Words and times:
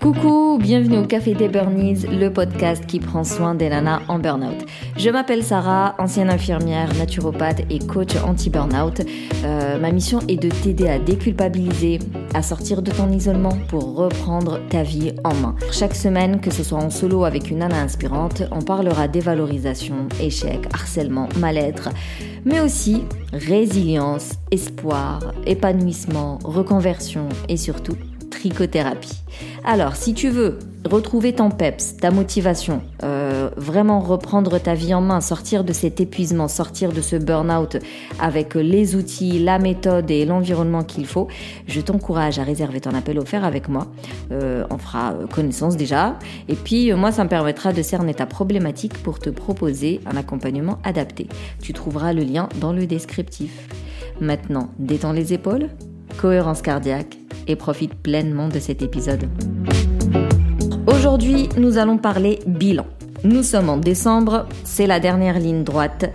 Coucou, 0.00 0.58
bienvenue 0.60 0.98
au 0.98 1.06
Café 1.06 1.34
des 1.34 1.48
Burnies, 1.48 2.06
le 2.10 2.28
podcast 2.30 2.84
qui 2.86 2.98
prend 3.00 3.22
soin 3.22 3.54
des 3.54 3.68
nanas 3.68 4.00
en 4.08 4.18
burn-out. 4.18 4.66
Je 4.96 5.10
m'appelle 5.10 5.42
Sarah, 5.44 5.94
ancienne 5.98 6.30
infirmière, 6.30 6.92
naturopathe 6.94 7.62
et 7.70 7.78
coach 7.78 8.16
anti-burnout. 8.24 9.02
Euh, 9.44 9.78
ma 9.78 9.92
mission 9.92 10.20
est 10.28 10.36
de 10.36 10.48
t'aider 10.48 10.88
à 10.88 10.98
déculpabiliser, 10.98 12.00
à 12.34 12.42
sortir 12.42 12.82
de 12.82 12.90
ton 12.90 13.10
isolement 13.12 13.56
pour 13.68 13.94
reprendre 13.94 14.60
ta 14.68 14.82
vie 14.82 15.12
en 15.22 15.34
main. 15.34 15.54
Chaque 15.70 15.94
semaine, 15.94 16.40
que 16.40 16.50
ce 16.50 16.64
soit 16.64 16.78
en 16.78 16.90
solo 16.90 17.24
avec 17.24 17.50
une 17.50 17.58
nana 17.58 17.80
inspirante, 17.80 18.42
on 18.50 18.62
parlera 18.62 19.06
dévalorisation, 19.06 20.08
échec, 20.20 20.66
harcèlement, 20.72 21.28
mal-être, 21.38 21.90
mais 22.44 22.60
aussi 22.60 23.04
résilience, 23.32 24.32
espoir, 24.50 25.34
épanouissement, 25.46 26.38
reconversion 26.44 27.28
et 27.48 27.56
surtout 27.56 27.96
trichothérapie. 28.36 29.22
Alors, 29.64 29.96
si 29.96 30.14
tu 30.14 30.28
veux 30.28 30.58
retrouver 30.84 31.32
ton 31.32 31.50
peps, 31.50 31.96
ta 31.96 32.10
motivation, 32.10 32.82
euh, 33.02 33.50
vraiment 33.56 34.00
reprendre 34.00 34.58
ta 34.60 34.74
vie 34.74 34.94
en 34.94 35.00
main, 35.00 35.20
sortir 35.20 35.64
de 35.64 35.72
cet 35.72 36.00
épuisement, 36.00 36.46
sortir 36.46 36.92
de 36.92 37.00
ce 37.00 37.16
burn-out 37.16 37.78
avec 38.20 38.54
les 38.54 38.94
outils, 38.94 39.38
la 39.38 39.58
méthode 39.58 40.10
et 40.10 40.24
l'environnement 40.24 40.84
qu'il 40.84 41.06
faut, 41.06 41.28
je 41.66 41.80
t'encourage 41.80 42.38
à 42.38 42.44
réserver 42.44 42.80
ton 42.80 42.94
appel 42.94 43.18
offert 43.18 43.44
avec 43.44 43.68
moi. 43.68 43.86
Euh, 44.32 44.64
on 44.70 44.78
fera 44.78 45.14
connaissance 45.32 45.76
déjà. 45.76 46.18
Et 46.48 46.54
puis, 46.54 46.92
moi, 46.92 47.10
ça 47.10 47.24
me 47.24 47.28
permettra 47.28 47.72
de 47.72 47.82
cerner 47.82 48.14
ta 48.14 48.26
problématique 48.26 49.02
pour 49.02 49.18
te 49.18 49.30
proposer 49.30 50.00
un 50.06 50.16
accompagnement 50.16 50.78
adapté. 50.84 51.26
Tu 51.62 51.72
trouveras 51.72 52.12
le 52.12 52.22
lien 52.22 52.48
dans 52.60 52.72
le 52.72 52.86
descriptif. 52.86 53.68
Maintenant, 54.20 54.68
détends 54.78 55.12
les 55.12 55.32
épaules, 55.32 55.68
cohérence 56.16 56.62
cardiaque 56.62 57.16
et 57.46 57.56
profite 57.56 57.94
pleinement 57.94 58.48
de 58.48 58.58
cet 58.58 58.82
épisode. 58.82 59.28
Aujourd'hui, 60.86 61.48
nous 61.56 61.78
allons 61.78 61.98
parler 61.98 62.40
bilan. 62.46 62.86
Nous 63.24 63.42
sommes 63.42 63.68
en 63.68 63.76
décembre, 63.76 64.46
c'est 64.64 64.86
la 64.86 65.00
dernière 65.00 65.38
ligne 65.38 65.64
droite 65.64 66.10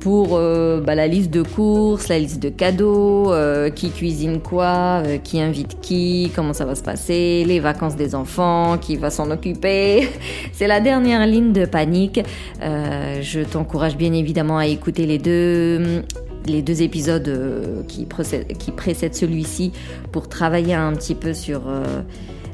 pour 0.00 0.30
euh, 0.32 0.80
bah, 0.80 0.94
la 0.94 1.06
liste 1.06 1.30
de 1.30 1.42
courses, 1.42 2.08
la 2.08 2.18
liste 2.18 2.42
de 2.42 2.48
cadeaux, 2.48 3.32
euh, 3.32 3.70
qui 3.70 3.90
cuisine 3.90 4.40
quoi, 4.40 5.02
euh, 5.04 5.18
qui 5.18 5.40
invite 5.40 5.80
qui, 5.80 6.32
comment 6.34 6.54
ça 6.54 6.64
va 6.64 6.74
se 6.74 6.82
passer, 6.82 7.44
les 7.46 7.60
vacances 7.60 7.96
des 7.96 8.14
enfants, 8.14 8.78
qui 8.78 8.96
va 8.96 9.10
s'en 9.10 9.30
occuper. 9.30 10.08
C'est 10.52 10.66
la 10.66 10.80
dernière 10.80 11.26
ligne 11.26 11.52
de 11.52 11.66
panique. 11.66 12.20
je 12.60 13.44
t'encourage 13.44 13.96
bien 13.96 14.12
évidemment 14.12 14.58
à 14.58 14.66
écouter 14.66 15.06
les 15.06 15.18
deux 15.18 16.02
les 16.46 16.62
deux 16.62 16.82
épisodes 16.82 17.28
euh, 17.28 17.82
qui, 17.86 18.06
précèdent, 18.06 19.14
celui-ci 19.14 19.72
pour 20.12 20.28
travailler 20.28 20.74
un 20.74 20.92
petit 20.92 21.14
peu 21.14 21.34
sur 21.34 21.62
euh, 21.68 22.02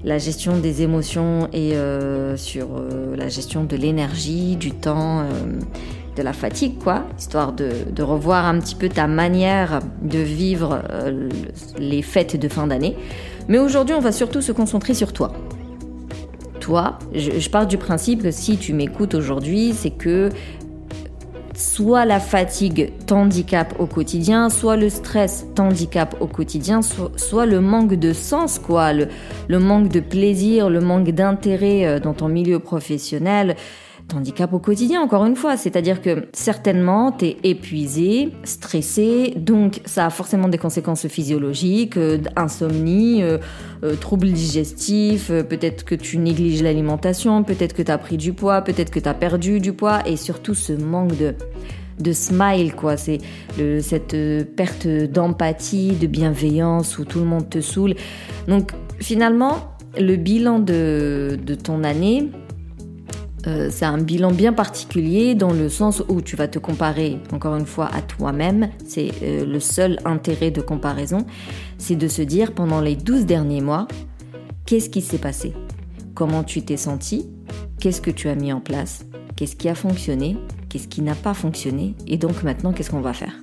la 0.05 0.19
gestion 0.19 0.59
des 0.59 0.83
émotions 0.83 1.49
et 1.53 1.75
euh, 1.75 2.37
sur 2.37 2.69
la 3.17 3.29
gestion 3.29 3.65
de 3.65 3.77
l'énergie, 3.77 4.57
du 4.57 4.71
temps, 4.71 5.25
de 6.17 6.23
la 6.23 6.33
fatigue, 6.33 6.79
quoi, 6.79 7.05
histoire 7.19 7.53
de, 7.53 7.71
de, 7.91 8.03
revoir 8.03 8.47
un 8.47 8.59
petit 8.61 8.75
peu 8.75 8.89
ta 8.89 9.07
manière 9.07 9.81
de 10.03 10.19
vivre 10.19 10.83
les 11.79 12.03
fêtes 12.03 12.39
de 12.39 12.49
fin 12.49 12.67
d'année. 12.67 12.97
Mais 13.49 13.59
aujourd'hui, 13.59 13.95
on 13.95 14.01
va 14.01 14.13
surtout 14.13 14.43
se 14.43 14.53
concentrer 14.53 14.95
sur 14.95 15.13
toi. 15.13 15.33
Toi, 16.61 16.99
je, 17.13 17.39
je 17.39 17.51
pars 17.51 17.67
du 17.67 17.79
principe 17.79 18.23
que 18.23 18.31
si 18.31 18.57
tu 18.57 18.73
m'écoutes 18.73 19.15
aujourd'hui, 19.15 19.73
c'est 19.73 19.91
que 19.91 20.31
soit 21.59 22.05
la 22.05 22.21
fatigue 22.21 22.93
t'handicape 23.07 23.75
au 23.79 23.87
quotidien, 23.87 24.51
soit 24.51 24.77
le 24.77 24.89
stress 24.89 25.47
t'handicape 25.55 26.17
au 26.21 26.27
quotidien, 26.27 26.81
soit, 26.83 27.47
le 27.47 27.61
manque 27.61 27.95
de 27.95 28.13
sens, 28.13 28.59
quoi, 28.59 28.93
le, 28.93 29.09
manque 29.59 29.89
de 29.89 30.01
plaisir, 30.01 30.71
le 30.71 30.81
manque 30.81 31.11
d'intérêt 31.11 31.87
euh, 31.87 32.01
dans 32.01 32.15
ton 32.15 32.29
milieu 32.29 32.59
professionnel, 32.59 33.57
handicap 34.15 34.53
au 34.53 34.59
quotidien, 34.59 35.01
encore 35.01 35.25
une 35.25 35.37
fois. 35.37 35.57
C'est-à-dire 35.57 36.01
que 36.01 36.29
certainement, 36.33 37.13
tu 37.13 37.27
es 37.27 37.37
épuisé, 37.45 38.33
stressé, 38.45 39.35
donc 39.37 39.81
ça 39.85 40.07
a 40.07 40.11
forcément 40.11 40.49
des 40.49 40.59
conséquences 40.59 41.07
physiologiques, 41.09 41.97
euh, 41.97 42.19
insomnie, 42.37 43.23
euh, 43.23 43.39
euh, 43.83 43.97
troubles 43.97 44.31
digestifs, 44.31 45.29
peut-être 45.29 45.85
que 45.85 45.95
tu 45.95 46.19
négliges 46.19 46.63
l'alimentation, 46.63 47.43
peut-être 47.43 47.75
que 47.75 47.83
tu 47.83 47.91
as 47.91 47.99
pris 47.99 48.17
du 48.17 48.33
poids, 48.33 48.63
peut-être 48.63 48.91
que 48.91 49.01
tu 49.01 49.09
as 49.09 49.15
perdu 49.15 49.61
du 49.61 49.73
poids, 49.73 50.07
et 50.07 50.17
surtout 50.17 50.55
ce 50.55 50.73
manque 50.73 51.17
de 51.17 51.35
de 51.99 52.13
smile, 52.13 52.75
quoi. 52.75 52.99
C'est 52.99 53.21
cette 53.81 54.15
perte 54.55 54.87
d'empathie, 54.87 55.93
de 55.93 56.07
bienveillance 56.07 56.99
où 56.99 57.07
tout 57.07 57.21
le 57.21 57.25
monde 57.25 57.49
te 57.49 57.63
saoule. 57.63 57.95
Donc 58.49 58.73
finalement, 58.99 59.73
le 59.99 60.17
bilan 60.17 60.59
de, 60.59 61.39
de 61.43 61.55
ton 61.55 61.85
année, 61.85 62.29
euh, 63.47 63.69
c'est 63.71 63.85
un 63.85 63.99
bilan 63.99 64.33
bien 64.33 64.53
particulier 64.53 65.35
dans 65.35 65.53
le 65.53 65.69
sens 65.69 66.03
où 66.09 66.21
tu 66.21 66.37
vas 66.37 66.49
te 66.49 66.59
comparer 66.59 67.19
encore 67.33 67.57
une 67.57 67.67
fois 67.67 67.89
à 67.93 68.03
toi-même. 68.03 68.71
C'est 68.87 69.11
euh, 69.23 69.45
le 69.45 69.61
seul 69.61 69.99
intérêt 70.05 70.51
de 70.51 70.61
comparaison, 70.61 71.25
c'est 71.79 71.97
de 71.97 72.09
se 72.09 72.23
dire 72.23 72.53
pendant 72.53 72.81
les 72.81 72.97
12 72.97 73.27
derniers 73.27 73.61
mois, 73.61 73.87
qu'est-ce 74.65 74.91
qui 74.91 75.01
s'est 75.01 75.19
passé? 75.19 75.53
Comment 76.15 76.45
tu 76.45 76.63
t'es 76.63 76.77
senti? 76.77 77.29
Qu'est-ce 77.81 78.01
que 78.01 78.11
tu 78.11 78.29
as 78.29 78.35
mis 78.35 78.53
en 78.53 78.61
place? 78.61 79.05
Qu'est-ce 79.37 79.55
qui 79.55 79.69
a 79.69 79.75
fonctionné? 79.75 80.37
Qu'est-ce 80.69 80.89
qui 80.89 81.03
n'a 81.03 81.15
pas 81.15 81.35
fonctionné? 81.35 81.95
Et 82.07 82.17
donc 82.17 82.43
maintenant, 82.43 82.73
qu'est-ce 82.73 82.91
qu'on 82.91 83.01
va 83.01 83.13
faire? 83.13 83.35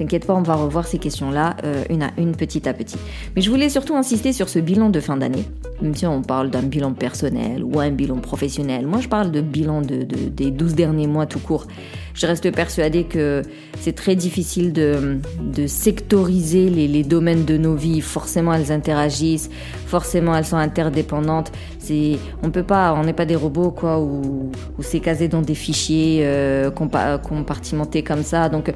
T'inquiète 0.00 0.24
pas, 0.24 0.34
on 0.34 0.40
va 0.40 0.54
revoir 0.54 0.86
ces 0.86 0.96
questions-là 0.96 1.58
euh, 1.62 1.84
une 1.90 2.02
à 2.02 2.10
une, 2.16 2.34
petit 2.34 2.66
à 2.66 2.72
petit. 2.72 2.96
Mais 3.36 3.42
je 3.42 3.50
voulais 3.50 3.68
surtout 3.68 3.94
insister 3.96 4.32
sur 4.32 4.48
ce 4.48 4.58
bilan 4.58 4.88
de 4.88 4.98
fin 4.98 5.18
d'année. 5.18 5.44
Même 5.82 5.94
si 5.94 6.06
on 6.06 6.22
parle 6.22 6.48
d'un 6.48 6.62
bilan 6.62 6.94
personnel 6.94 7.62
ou 7.62 7.80
un 7.80 7.90
bilan 7.90 8.16
professionnel, 8.16 8.86
moi 8.86 9.00
je 9.02 9.08
parle 9.08 9.30
de 9.30 9.42
bilan 9.42 9.82
de, 9.82 10.04
des 10.04 10.50
12 10.50 10.74
derniers 10.74 11.06
mois 11.06 11.26
tout 11.26 11.38
court. 11.38 11.66
Je 12.14 12.26
reste 12.26 12.50
persuadée 12.50 13.04
que 13.04 13.42
c'est 13.78 13.94
très 13.94 14.16
difficile 14.16 14.72
de, 14.72 15.20
sectoriser 15.66 16.70
les, 16.70 17.02
domaines 17.02 17.44
de 17.44 17.58
nos 17.58 17.74
vies. 17.74 18.00
Forcément, 18.00 18.54
elles 18.54 18.72
interagissent, 18.72 19.50
forcément, 19.86 20.34
elles 20.34 20.46
sont 20.46 20.56
interdépendantes. 20.56 21.52
C'est, 21.78 22.18
on 22.42 22.50
peut 22.50 22.62
pas, 22.62 22.94
on 22.94 23.04
n'est 23.04 23.12
pas 23.12 23.26
des 23.26 23.36
robots 23.36 23.70
quoi, 23.70 24.00
ou, 24.00 24.50
ou 24.78 24.82
c'est 24.82 25.00
casé 25.00 25.28
dans 25.28 25.42
des 25.42 25.54
fichiers 25.54 26.20
euh, 26.22 26.70
compartimentés 26.70 28.02
comme 28.02 28.22
ça. 28.22 28.48
Donc, 28.48 28.72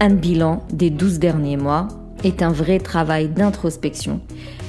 un 0.00 0.10
bilan 0.10 0.62
des 0.72 0.90
12 0.90 1.18
derniers 1.18 1.56
mois 1.56 1.88
est 2.24 2.42
un 2.42 2.50
vrai 2.50 2.78
travail 2.78 3.28
d'introspection. 3.28 4.20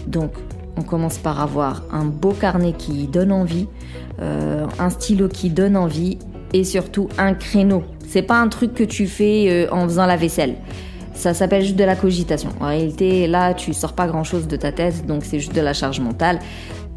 Donc, 0.06 0.32
on 0.78 0.84
commence 0.84 1.18
par 1.18 1.42
avoir 1.42 1.84
un 1.92 2.06
beau 2.06 2.32
carnet 2.32 2.74
qui 2.74 3.08
donne 3.08 3.32
envie, 3.32 3.68
euh, 4.22 4.66
un 4.80 4.90
stylo 4.90 5.28
qui 5.28 5.50
donne 5.50 5.76
envie 5.76 6.18
et 6.54 6.64
surtout 6.64 7.10
un 7.18 7.34
créneau. 7.34 7.84
C'est 8.08 8.22
pas 8.22 8.40
un 8.40 8.48
truc 8.48 8.74
que 8.74 8.84
tu 8.84 9.08
fais 9.08 9.48
euh, 9.50 9.74
en 9.74 9.84
faisant 9.84 10.06
la 10.06 10.16
vaisselle. 10.16 10.56
Ça 11.14 11.34
s'appelle 11.34 11.64
juste 11.64 11.78
de 11.78 11.84
la 11.84 11.96
cogitation. 11.96 12.52
En 12.60 12.68
réalité, 12.68 13.26
là, 13.28 13.56
tu 13.56 13.74
sors 13.74 13.94
pas 13.94 14.08
grand 14.08 14.24
chose 14.24 14.48
de 14.48 14.56
ta 14.56 14.72
tête, 14.72 15.08
donc 15.08 15.26
c'est 15.26 15.40
juste 15.40 15.56
de 15.56 15.62
la 15.62 15.74
charge 15.74 16.00
mentale. 16.00 16.40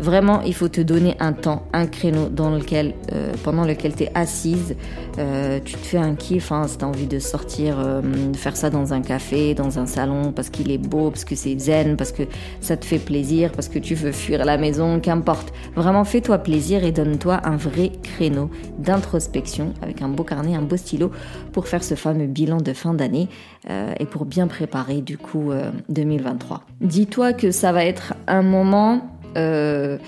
Vraiment, 0.00 0.40
il 0.40 0.54
faut 0.54 0.68
te 0.68 0.80
donner 0.80 1.14
un 1.20 1.34
temps, 1.34 1.64
un 1.74 1.86
créneau 1.86 2.30
dans 2.30 2.48
lequel, 2.48 2.94
euh, 3.12 3.34
pendant 3.44 3.66
lequel 3.66 3.94
tu 3.94 4.04
es 4.04 4.10
assise, 4.14 4.74
euh, 5.18 5.60
tu 5.62 5.74
te 5.74 5.86
fais 5.86 5.98
un 5.98 6.14
kiff, 6.14 6.52
hein, 6.52 6.66
si 6.66 6.78
tu 6.78 6.84
as 6.86 6.88
envie 6.88 7.06
de 7.06 7.18
sortir, 7.18 7.76
euh, 7.78 8.00
faire 8.32 8.56
ça 8.56 8.70
dans 8.70 8.94
un 8.94 9.02
café, 9.02 9.52
dans 9.52 9.78
un 9.78 9.84
salon, 9.84 10.32
parce 10.32 10.48
qu'il 10.48 10.70
est 10.70 10.78
beau, 10.78 11.10
parce 11.10 11.26
que 11.26 11.34
c'est 11.34 11.58
zen, 11.58 11.98
parce 11.98 12.12
que 12.12 12.22
ça 12.62 12.78
te 12.78 12.86
fait 12.86 12.98
plaisir, 12.98 13.52
parce 13.52 13.68
que 13.68 13.78
tu 13.78 13.94
veux 13.94 14.12
fuir 14.12 14.42
la 14.46 14.56
maison, 14.56 15.00
qu'importe. 15.00 15.52
Vraiment, 15.76 16.04
fais-toi 16.04 16.38
plaisir 16.38 16.82
et 16.82 16.92
donne-toi 16.92 17.38
un 17.44 17.56
vrai 17.56 17.92
créneau 18.02 18.48
d'introspection 18.78 19.74
avec 19.82 20.00
un 20.00 20.08
beau 20.08 20.24
carnet, 20.24 20.54
un 20.54 20.62
beau 20.62 20.78
stylo 20.78 21.10
pour 21.52 21.68
faire 21.68 21.84
ce 21.84 21.94
fameux 21.94 22.26
bilan 22.26 22.56
de 22.56 22.72
fin 22.72 22.94
d'année 22.94 23.28
et 23.68 24.06
pour 24.06 24.24
bien 24.24 24.46
préparer 24.46 25.02
du 25.02 25.18
coup 25.18 25.52
2023. 25.90 26.62
Dis-toi 26.80 27.32
que 27.34 27.50
ça 27.50 27.72
va 27.72 27.84
être 27.84 28.14
un 28.26 28.42
moment 28.42 29.02
euh, 29.36 29.98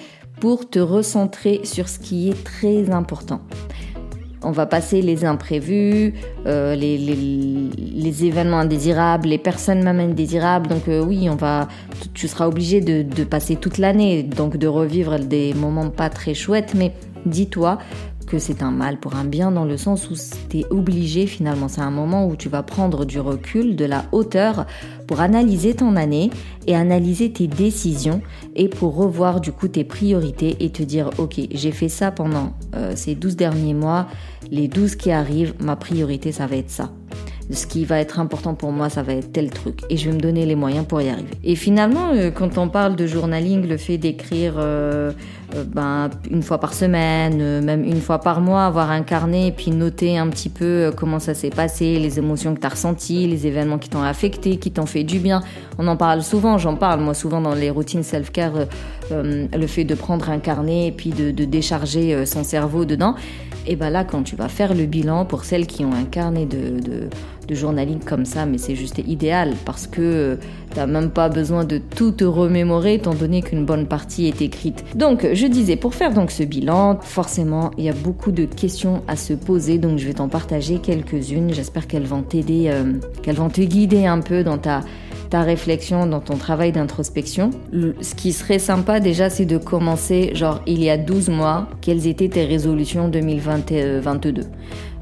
pour 0.40 0.69
te 0.69 0.78
recentrer 0.78 1.60
sur 1.64 1.88
ce 1.88 1.98
qui 1.98 2.28
est 2.30 2.44
très 2.44 2.90
important. 2.90 3.40
On 4.44 4.50
va 4.50 4.66
passer 4.66 5.02
les 5.02 5.24
imprévus, 5.24 6.14
euh, 6.46 6.74
les, 6.74 8.24
événements 8.24 8.58
indésirables, 8.58 9.28
les 9.28 9.38
personnes 9.38 9.84
même 9.84 10.00
indésirables. 10.00 10.69
Donc 10.69 10.88
euh, 10.88 11.04
oui, 11.04 11.28
on 11.30 11.36
va, 11.36 11.69
tu 12.12 12.26
seras 12.26 12.48
obligé 12.48 12.80
de 12.80 13.24
passer 13.24 13.54
toute 13.54 13.78
l'année, 13.78 14.24
donc 14.24 14.56
de 14.56 14.66
revivre 14.66 15.19
des 15.20 15.54
moments 15.54 15.90
pas 15.90 16.10
très 16.10 16.34
chouettes. 16.34 16.75
Mais 16.75 16.92
dis-toi 17.25 17.78
c'est 18.38 18.62
un 18.62 18.70
mal 18.70 18.99
pour 18.99 19.17
un 19.17 19.25
bien 19.25 19.50
dans 19.50 19.64
le 19.64 19.76
sens 19.76 20.11
où 20.11 20.14
tu 20.49 20.61
es 20.61 20.67
obligé 20.70 21.26
finalement. 21.26 21.69
C'est 21.69 21.81
un 21.81 21.90
moment 21.90 22.26
où 22.26 22.37
tu 22.37 22.49
vas 22.49 22.62
prendre 22.62 23.05
du 23.05 23.20
recul, 23.20 23.76
de 23.76 23.84
la 23.84 24.05
hauteur 24.12 24.67
pour 25.06 25.20
analyser 25.20 25.75
ton 25.75 25.96
année 25.96 26.31
et 26.67 26.75
analyser 26.75 27.32
tes 27.32 27.46
décisions 27.46 28.23
et 28.55 28.69
pour 28.69 28.94
revoir 28.94 29.40
du 29.40 29.52
coup 29.52 29.69
tes 29.69 29.84
priorités 29.84 30.56
et 30.61 30.70
te 30.70 30.82
dire 30.82 31.11
ok 31.19 31.40
j'ai 31.50 31.73
fait 31.73 31.88
ça 31.88 32.11
pendant 32.11 32.55
euh, 32.75 32.93
ces 32.94 33.14
12 33.14 33.37
derniers 33.37 33.75
mois, 33.75 34.06
les 34.50 34.69
12 34.69 34.96
qui 34.96 35.11
arrivent, 35.11 35.55
ma 35.61 35.76
priorité 35.76 36.32
ça 36.32 36.46
va 36.46 36.56
être 36.56 36.70
ça. 36.70 36.90
Ce 37.52 37.66
qui 37.66 37.84
va 37.84 37.99
être 37.99 38.19
important 38.19 38.54
pour 38.54 38.72
moi, 38.72 38.88
ça 38.88 39.02
va 39.02 39.14
être 39.14 39.32
tel 39.32 39.50
truc. 39.50 39.81
Et 39.90 39.96
je 39.96 40.08
vais 40.08 40.16
me 40.16 40.20
donner 40.20 40.46
les 40.46 40.54
moyens 40.54 40.87
pour 40.87 41.00
y 41.02 41.08
arriver. 41.08 41.28
Et 41.44 41.54
finalement, 41.54 42.10
euh, 42.14 42.31
quand 42.31 42.58
on 42.58 42.69
parle 42.69 42.96
de 42.96 43.06
journaling, 43.06 43.66
le 43.66 43.76
fait 43.76 43.99
d'écrire 43.99 44.54
euh, 44.56 45.12
euh, 45.54 45.64
ben, 45.64 46.10
une 46.31 46.43
fois 46.43 46.58
par 46.58 46.75
semaine, 46.75 47.62
même 47.62 47.84
une 47.84 48.00
fois 48.00 48.19
par 48.19 48.40
mois, 48.40 48.64
avoir 48.64 48.90
un 48.90 49.02
carnet 49.02 49.49
et 49.49 49.52
puis 49.52 49.70
noter 49.70 50.19
un 50.19 50.28
petit 50.28 50.49
peu 50.49 50.93
comment 50.96 51.19
ça 51.19 51.34
s'est 51.34 51.50
passé, 51.50 51.99
les 51.99 52.19
émotions 52.19 52.54
que 52.54 52.60
tu 52.60 52.66
as 52.66 52.70
ressenties, 52.70 53.26
les 53.26 53.46
événements 53.46 53.78
qui 53.78 53.90
t'ont 53.90 54.02
affecté, 54.02 54.56
qui 54.56 54.70
t'ont 54.70 54.87
fait 54.87 55.04
du 55.04 55.19
bien. 55.19 55.43
On 55.78 55.87
en 55.88 55.96
parle 55.96 56.22
souvent, 56.22 56.58
j'en 56.58 56.76
parle 56.76 57.00
moi 57.00 57.14
souvent 57.14 57.40
dans 57.40 57.54
les 57.54 57.70
routines 57.70 58.02
self-care, 58.02 58.66
le 59.10 59.66
fait 59.66 59.84
de 59.84 59.94
prendre 59.94 60.31
un 60.31 60.38
carnet 60.38 60.87
et 60.87 60.93
puis 60.93 61.10
de, 61.10 61.31
de 61.31 61.44
décharger 61.44 62.25
son 62.25 62.44
cerveau 62.44 62.84
dedans. 62.84 63.14
Et 63.67 63.76
ben 63.76 63.91
là, 63.91 64.05
quand 64.05 64.23
tu 64.23 64.37
vas 64.37 64.49
faire 64.49 64.75
le 64.75 64.87
bilan, 64.87 65.25
pour 65.25 65.44
celles 65.44 65.67
qui 65.67 65.85
ont 65.85 65.93
un 65.93 66.05
carnet 66.05 66.47
de, 66.47 66.81
de, 66.81 67.09
journaling 67.55 68.00
comme 68.00 68.25
ça, 68.25 68.47
mais 68.47 68.56
c'est 68.56 68.75
juste 68.75 69.03
idéal 69.06 69.53
parce 69.67 69.87
que 69.87 70.38
tu 70.70 70.79
n'as 70.79 70.87
même 70.87 71.11
pas 71.11 71.29
besoin 71.29 71.64
de 71.64 71.76
tout 71.76 72.12
te 72.12 72.25
remémorer 72.25 72.94
étant 72.94 73.12
donné 73.12 73.43
qu'une 73.43 73.67
bonne 73.67 73.87
partie 73.87 74.26
est 74.26 74.41
écrite. 74.41 74.82
Donc, 74.94 75.26
je 75.35 75.47
disais, 75.47 75.76
pour 75.76 75.94
faire 75.94 76.14
donc 76.14 76.31
ce 76.31 76.44
bilan, 76.44 76.99
forcément, 77.03 77.70
il 77.76 77.85
y 77.85 77.91
a 77.91 77.93
beaucoup 77.93 78.32
de 78.32 78.47
questions 78.47 79.03
à 79.06 79.17
se 79.17 79.35
poser, 79.35 79.76
donc 79.76 79.99
je 79.99 80.06
vais 80.06 80.14
t'en 80.14 80.29
partager 80.29 80.79
quelques-unes. 80.79 81.53
J'espère 81.53 81.87
qu'elles 81.87 82.06
vont 82.06 82.23
t'aider, 82.23 82.69
euh, 82.69 82.94
qu'elles 83.23 83.37
vont 83.37 83.50
te 83.50 83.61
guider 83.61 84.06
un 84.06 84.20
peu 84.20 84.43
dans 84.44 84.56
ta 84.56 84.81
ta 85.32 85.40
réflexion, 85.40 86.05
dans 86.05 86.20
ton 86.20 86.37
travail 86.37 86.73
d'introspection. 86.73 87.52
Ce 88.02 88.14
qui 88.14 88.34
serait 88.34 88.58
sympa 88.58 89.00
déjà, 89.00 89.31
c'est 89.31 89.46
de 89.46 89.56
commencer, 89.56 90.32
genre, 90.34 90.61
il 90.67 90.84
y 90.84 90.90
a 90.90 90.99
12 90.99 91.31
mois, 91.31 91.69
quelles 91.81 92.06
étaient 92.06 92.29
tes 92.29 92.44
résolutions 92.44 93.08
2022 93.08 94.43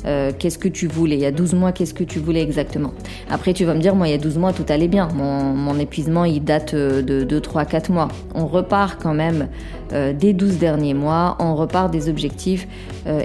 euh, 0.07 0.33
qu'est-ce 0.39 0.57
que 0.57 0.69
tu 0.69 0.87
voulais? 0.87 1.17
Il 1.17 1.21
y 1.21 1.27
a 1.27 1.31
12 1.31 1.53
mois, 1.55 1.73
qu'est-ce 1.73 1.93
que 1.93 2.05
tu 2.05 2.21
voulais 2.21 2.41
exactement? 2.41 2.95
Après, 3.29 3.53
tu 3.53 3.67
vas 3.67 3.75
me 3.75 3.81
dire, 3.81 3.95
moi, 3.95 4.09
il 4.09 4.13
y 4.13 4.15
a 4.15 4.19
12 4.19 4.39
mois, 4.39 4.55
tout 4.55 4.65
allait 4.71 4.89
bien. 4.89 5.09
Mon, 5.15 5.79
épuisement, 5.79 6.25
il 6.25 6.43
date 6.43 6.73
euh, 6.73 7.03
de 7.03 7.23
2, 7.23 7.41
3, 7.41 7.67
4 7.67 7.91
mois. 7.91 8.09
On 8.35 8.47
repart 8.47 8.99
quand 9.03 9.13
même 9.13 9.49
euh, 9.93 10.15
des 10.15 10.33
12 10.33 10.57
derniers 10.57 10.95
mois, 10.95 11.37
on 11.39 11.55
repart 11.55 11.93
des 11.93 12.09
objectifs 12.09 12.67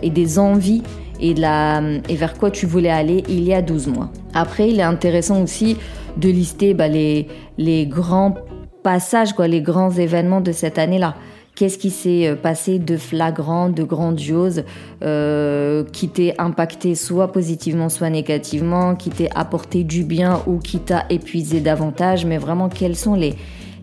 et 0.02 0.10
des 0.10 0.40
envies 0.40 0.82
et, 1.20 1.34
la, 1.34 1.82
et 2.10 2.16
vers 2.16 2.38
quoi 2.38 2.52
tu 2.52 2.66
voulais 2.66 2.90
aller 2.90 3.24
il 3.30 3.44
y 3.44 3.54
a 3.54 3.62
12 3.62 3.88
mois. 3.88 4.10
Après, 4.34 4.70
il 4.70 4.80
est 4.80 4.84
intéressant 4.84 5.42
aussi 5.42 5.78
de 6.18 6.30
lister 6.30 6.74
bah, 6.74 6.88
les, 6.88 7.28
les 7.58 7.86
grands 7.86 8.36
passages, 8.84 9.34
quoi, 9.34 9.48
les 9.48 9.62
grands 9.62 9.92
événements 9.92 10.42
de 10.42 10.52
cette 10.52 10.78
année-là. 10.78 11.16
Qu'est-ce 11.56 11.78
qui 11.78 11.90
s'est 11.90 12.28
euh, 12.28 12.36
passé 12.36 12.80
de 12.80 12.98
flagrant, 12.98 13.70
de 13.70 13.84
grandiose, 13.84 14.64
euh, 15.04 15.86
qui 15.86 16.10
t'est 16.10 16.36
impacté 16.38 16.96
soit 16.96 17.32
positivement, 17.32 17.88
soit 17.88 18.10
négativement, 18.10 18.96
qui 18.96 19.10
t'est 19.10 19.30
apporté 19.34 19.86
du 19.86 20.04
bien 20.04 20.42
ou 20.48 20.58
qui 20.60 20.80
t'a 20.80 21.06
épuisé 21.10 21.62
davantage, 21.62 22.26
mais 22.26 22.38
vraiment 22.38 22.68
quels 22.68 22.98
sont 22.98 23.16
les, 23.16 23.36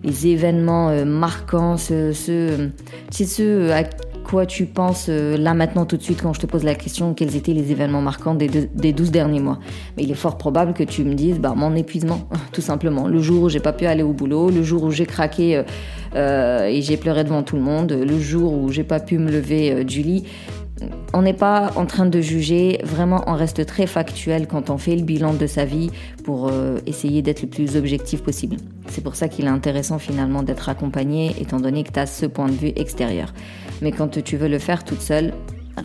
les 0.05 0.27
événements 0.27 0.91
euh, 0.91 1.07
marquants, 1.07 1.79
ceux, 1.79 2.13
ceux, 2.13 2.73
quoi 4.33 4.47
tu 4.47 4.65
penses 4.65 5.09
euh, 5.11 5.37
là 5.37 5.53
maintenant 5.53 5.85
tout 5.85 5.99
de 5.99 6.03
suite 6.03 6.23
quand 6.23 6.33
je 6.33 6.41
te 6.41 6.47
pose 6.47 6.65
la 6.65 6.75
question 6.75 7.13
quels 7.13 7.37
étaient 7.37 7.53
les 7.53 7.71
événements 7.71 8.01
marquants 8.01 8.35
des, 8.35 8.49
des 8.49 8.95
12 8.95 9.11
derniers 9.11 9.41
mois? 9.41 9.59
Mais 9.95 10.05
il 10.05 10.11
est 10.11 10.15
fort 10.15 10.39
probable 10.39 10.73
que 10.73 10.85
tu 10.85 11.05
me 11.05 11.13
dises 11.13 11.39
bah, 11.39 11.53
mon 11.55 11.75
épuisement, 11.75 12.27
tout 12.53 12.63
simplement. 12.63 13.09
Le 13.09 13.21
jour 13.21 13.43
où 13.43 13.49
j'ai 13.51 13.61
pas 13.61 13.75
pu 13.75 13.85
aller 13.85 14.03
au 14.03 14.15
boulot, 14.15 14.49
le 14.49 14.63
jour 14.63 14.85
où 14.85 14.91
j'ai 14.91 15.05
craqué 15.05 15.57
euh, 15.59 15.65
euh, 16.15 16.65
et 16.65 16.81
j'ai 16.81 16.97
pleuré 16.97 17.25
devant 17.25 17.43
tout 17.43 17.57
le 17.57 17.63
monde, 17.63 17.93
le 17.93 18.19
jour 18.19 18.55
où 18.55 18.73
j'ai 18.73 18.85
pas 18.85 19.01
pu 19.01 19.19
me 19.19 19.31
lever 19.31 19.85
du 19.85 20.01
lit. 20.01 20.25
On 21.13 21.21
n'est 21.21 21.35
pas 21.35 21.71
en 21.77 21.85
train 21.85 22.07
de 22.07 22.21
juger, 22.23 22.81
vraiment 22.83 23.23
on 23.27 23.35
reste 23.35 23.67
très 23.67 23.87
factuel 23.87 24.47
quand 24.49 24.71
on 24.71 24.79
fait 24.79 24.97
le 24.97 25.03
bilan 25.03 25.35
de 25.35 25.47
sa 25.47 25.67
vie 25.67 25.91
pour 26.25 26.51
essayer 26.87 27.23
d'être 27.23 27.43
le 27.43 27.49
plus 27.49 27.77
objectif 27.77 28.23
possible. 28.23 28.57
C'est 28.89 29.05
pour 29.05 29.15
ça 29.15 29.29
qu'il 29.29 29.45
est 29.45 29.49
intéressant 29.49 30.01
finalement 30.01 30.43
d'être 30.43 30.69
accompagné 30.69 31.37
étant 31.39 31.61
donné 31.61 31.85
que 31.85 31.93
tu 31.93 32.01
as 32.01 32.07
ce 32.07 32.27
point 32.27 32.49
de 32.49 32.53
vue 32.55 32.73
extérieur. 32.75 33.33
Mais 33.83 33.91
quand 33.91 34.23
tu 34.23 34.37
veux 34.37 34.49
le 34.49 34.61
faire 34.61 34.85
toute 34.85 35.01
seule, 35.01 35.33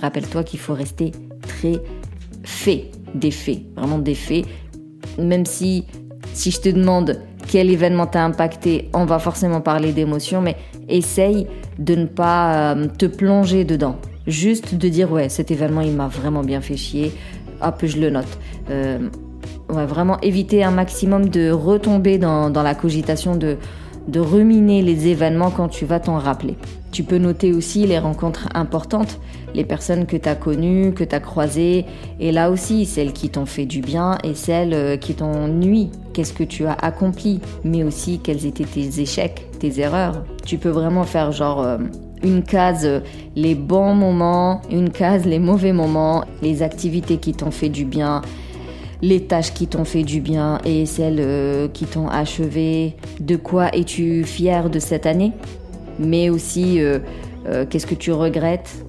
rappelle-toi 0.01 0.43
qu'il 0.43 0.59
faut 0.59 0.75
rester 0.75 1.11
très 1.41 1.81
fait, 2.43 2.91
des 3.15 3.31
faits, 3.31 3.61
vraiment 3.75 3.97
des 3.97 4.13
faits. 4.13 4.45
Même 5.17 5.47
si, 5.47 5.85
si 6.33 6.51
je 6.51 6.61
te 6.61 6.69
demande 6.69 7.19
quel 7.47 7.71
événement 7.71 8.05
t'a 8.05 8.23
impacté, 8.23 8.89
on 8.93 9.05
va 9.05 9.17
forcément 9.17 9.61
parler 9.61 9.93
d'émotions, 9.93 10.41
mais 10.41 10.55
essaye 10.87 11.47
de 11.79 11.95
ne 11.95 12.05
pas 12.05 12.75
euh, 12.75 12.87
te 12.87 13.07
plonger 13.07 13.63
dedans. 13.63 13.95
Juste 14.27 14.75
de 14.75 14.89
dire, 14.89 15.11
ouais, 15.11 15.27
cet 15.27 15.49
événement, 15.49 15.81
il 15.81 15.93
m'a 15.93 16.07
vraiment 16.07 16.43
bien 16.43 16.61
fait 16.61 16.77
chier. 16.77 17.11
Hop, 17.63 17.81
je 17.83 17.99
le 17.99 18.11
note. 18.11 18.37
Euh, 18.69 18.99
vraiment 19.69 20.19
éviter 20.21 20.63
un 20.63 20.71
maximum 20.71 21.29
de 21.29 21.49
retomber 21.49 22.19
dans 22.19 22.51
la 22.51 22.75
cogitation 22.75 23.35
de 23.35 23.57
de 24.07 24.19
ruminer 24.19 24.81
les 24.81 25.07
événements 25.07 25.51
quand 25.51 25.67
tu 25.67 25.85
vas 25.85 25.99
t'en 25.99 26.17
rappeler. 26.17 26.55
Tu 26.91 27.03
peux 27.03 27.17
noter 27.17 27.53
aussi 27.53 27.85
les 27.85 27.99
rencontres 27.99 28.47
importantes, 28.53 29.19
les 29.53 29.65
personnes 29.65 30.05
que 30.05 30.17
tu 30.17 30.29
as 30.29 30.35
connues, 30.35 30.93
que 30.93 31.03
tu 31.03 31.13
as 31.15 31.19
croisées, 31.19 31.85
et 32.19 32.31
là 32.31 32.49
aussi 32.49 32.85
celles 32.85 33.13
qui 33.13 33.29
t'ont 33.29 33.45
fait 33.45 33.65
du 33.65 33.81
bien 33.81 34.17
et 34.23 34.33
celles 34.33 34.73
euh, 34.73 34.97
qui 34.97 35.13
t'ont 35.13 35.47
nui. 35.47 35.91
Qu'est-ce 36.13 36.33
que 36.33 36.43
tu 36.43 36.65
as 36.65 36.73
accompli, 36.73 37.39
mais 37.63 37.83
aussi 37.83 38.19
quels 38.19 38.45
étaient 38.45 38.63
tes 38.65 39.01
échecs, 39.01 39.45
tes 39.59 39.79
erreurs. 39.79 40.23
Tu 40.45 40.57
peux 40.57 40.69
vraiment 40.69 41.03
faire 41.03 41.31
genre 41.31 41.61
euh, 41.61 41.77
une 42.23 42.43
case 42.43 42.85
euh, 42.85 42.99
les 43.35 43.55
bons 43.55 43.93
moments, 43.93 44.61
une 44.71 44.89
case 44.89 45.25
les 45.25 45.39
mauvais 45.39 45.73
moments, 45.73 46.23
les 46.41 46.63
activités 46.63 47.17
qui 47.17 47.33
t'ont 47.33 47.51
fait 47.51 47.69
du 47.69 47.85
bien, 47.85 48.21
les 49.01 49.23
tâches 49.23 49.53
qui 49.53 49.67
t'ont 49.67 49.85
fait 49.85 50.03
du 50.03 50.21
bien 50.21 50.59
et 50.65 50.85
celles 50.85 51.19
euh, 51.19 51.67
qui 51.67 51.85
t'ont 51.85 52.07
achevé. 52.07 52.95
De 53.19 53.35
quoi 53.35 53.69
es-tu 53.75 54.23
fier 54.23 54.69
de 54.69 54.79
cette 54.79 55.05
année? 55.05 55.33
Mais 55.99 56.29
aussi, 56.29 56.81
euh, 56.81 56.99
euh, 57.47 57.65
qu'est-ce 57.69 57.87
que 57.87 57.95
tu 57.95 58.11
regrettes 58.11 58.83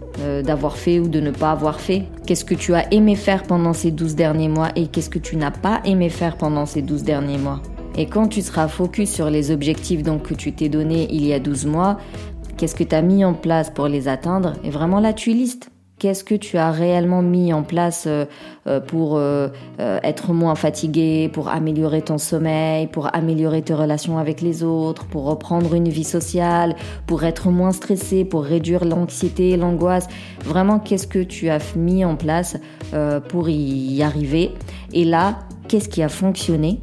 d'avoir 0.44 0.76
fait 0.76 0.98
ou 0.98 1.06
de 1.06 1.20
ne 1.20 1.30
pas 1.30 1.52
avoir 1.52 1.78
fait? 1.78 2.02
Qu'est-ce 2.26 2.44
que 2.44 2.56
tu 2.56 2.74
as 2.74 2.92
aimé 2.92 3.14
faire 3.14 3.44
pendant 3.44 3.72
ces 3.72 3.92
12 3.92 4.16
derniers 4.16 4.48
mois 4.48 4.70
et 4.74 4.88
qu'est-ce 4.88 5.10
que 5.10 5.20
tu 5.20 5.36
n'as 5.36 5.52
pas 5.52 5.80
aimé 5.84 6.08
faire 6.08 6.36
pendant 6.36 6.66
ces 6.66 6.82
12 6.82 7.04
derniers 7.04 7.38
mois? 7.38 7.62
Et 7.96 8.06
quand 8.06 8.26
tu 8.26 8.42
seras 8.42 8.66
focus 8.66 9.12
sur 9.12 9.30
les 9.30 9.52
objectifs 9.52 10.02
donc, 10.02 10.24
que 10.24 10.34
tu 10.34 10.50
t'es 10.52 10.68
donnés 10.68 11.06
il 11.12 11.24
y 11.24 11.32
a 11.32 11.38
12 11.38 11.66
mois, 11.66 11.98
qu'est-ce 12.56 12.74
que 12.74 12.82
tu 12.82 12.96
as 12.96 13.02
mis 13.02 13.24
en 13.24 13.32
place 13.32 13.70
pour 13.70 13.86
les 13.86 14.08
atteindre? 14.08 14.54
Et 14.64 14.70
vraiment 14.70 14.98
là, 14.98 15.12
tu 15.12 15.30
listes. 15.30 15.70
Qu'est-ce 15.98 16.22
que 16.22 16.36
tu 16.36 16.58
as 16.58 16.70
réellement 16.70 17.22
mis 17.22 17.52
en 17.52 17.64
place 17.64 18.04
euh, 18.06 18.24
euh, 18.68 18.78
pour 18.78 19.16
euh, 19.16 19.48
être 19.78 20.32
moins 20.32 20.54
fatigué, 20.54 21.28
pour 21.32 21.48
améliorer 21.48 22.02
ton 22.02 22.18
sommeil, 22.18 22.86
pour 22.86 23.12
améliorer 23.16 23.62
tes 23.62 23.74
relations 23.74 24.16
avec 24.16 24.40
les 24.40 24.62
autres, 24.62 25.06
pour 25.06 25.24
reprendre 25.24 25.74
une 25.74 25.88
vie 25.88 26.04
sociale, 26.04 26.76
pour 27.08 27.24
être 27.24 27.48
moins 27.50 27.72
stressé, 27.72 28.24
pour 28.24 28.44
réduire 28.44 28.84
l'anxiété, 28.84 29.56
l'angoisse? 29.56 30.06
Vraiment, 30.44 30.78
qu'est-ce 30.78 31.08
que 31.08 31.22
tu 31.22 31.48
as 31.48 31.58
mis 31.74 32.04
en 32.04 32.14
place 32.14 32.56
pour 33.28 33.48
y 33.48 34.02
arriver? 34.02 34.52
Et 34.92 35.04
là, 35.04 35.40
qu'est-ce 35.66 35.88
qui 35.88 36.02
a 36.02 36.08
fonctionné 36.08 36.80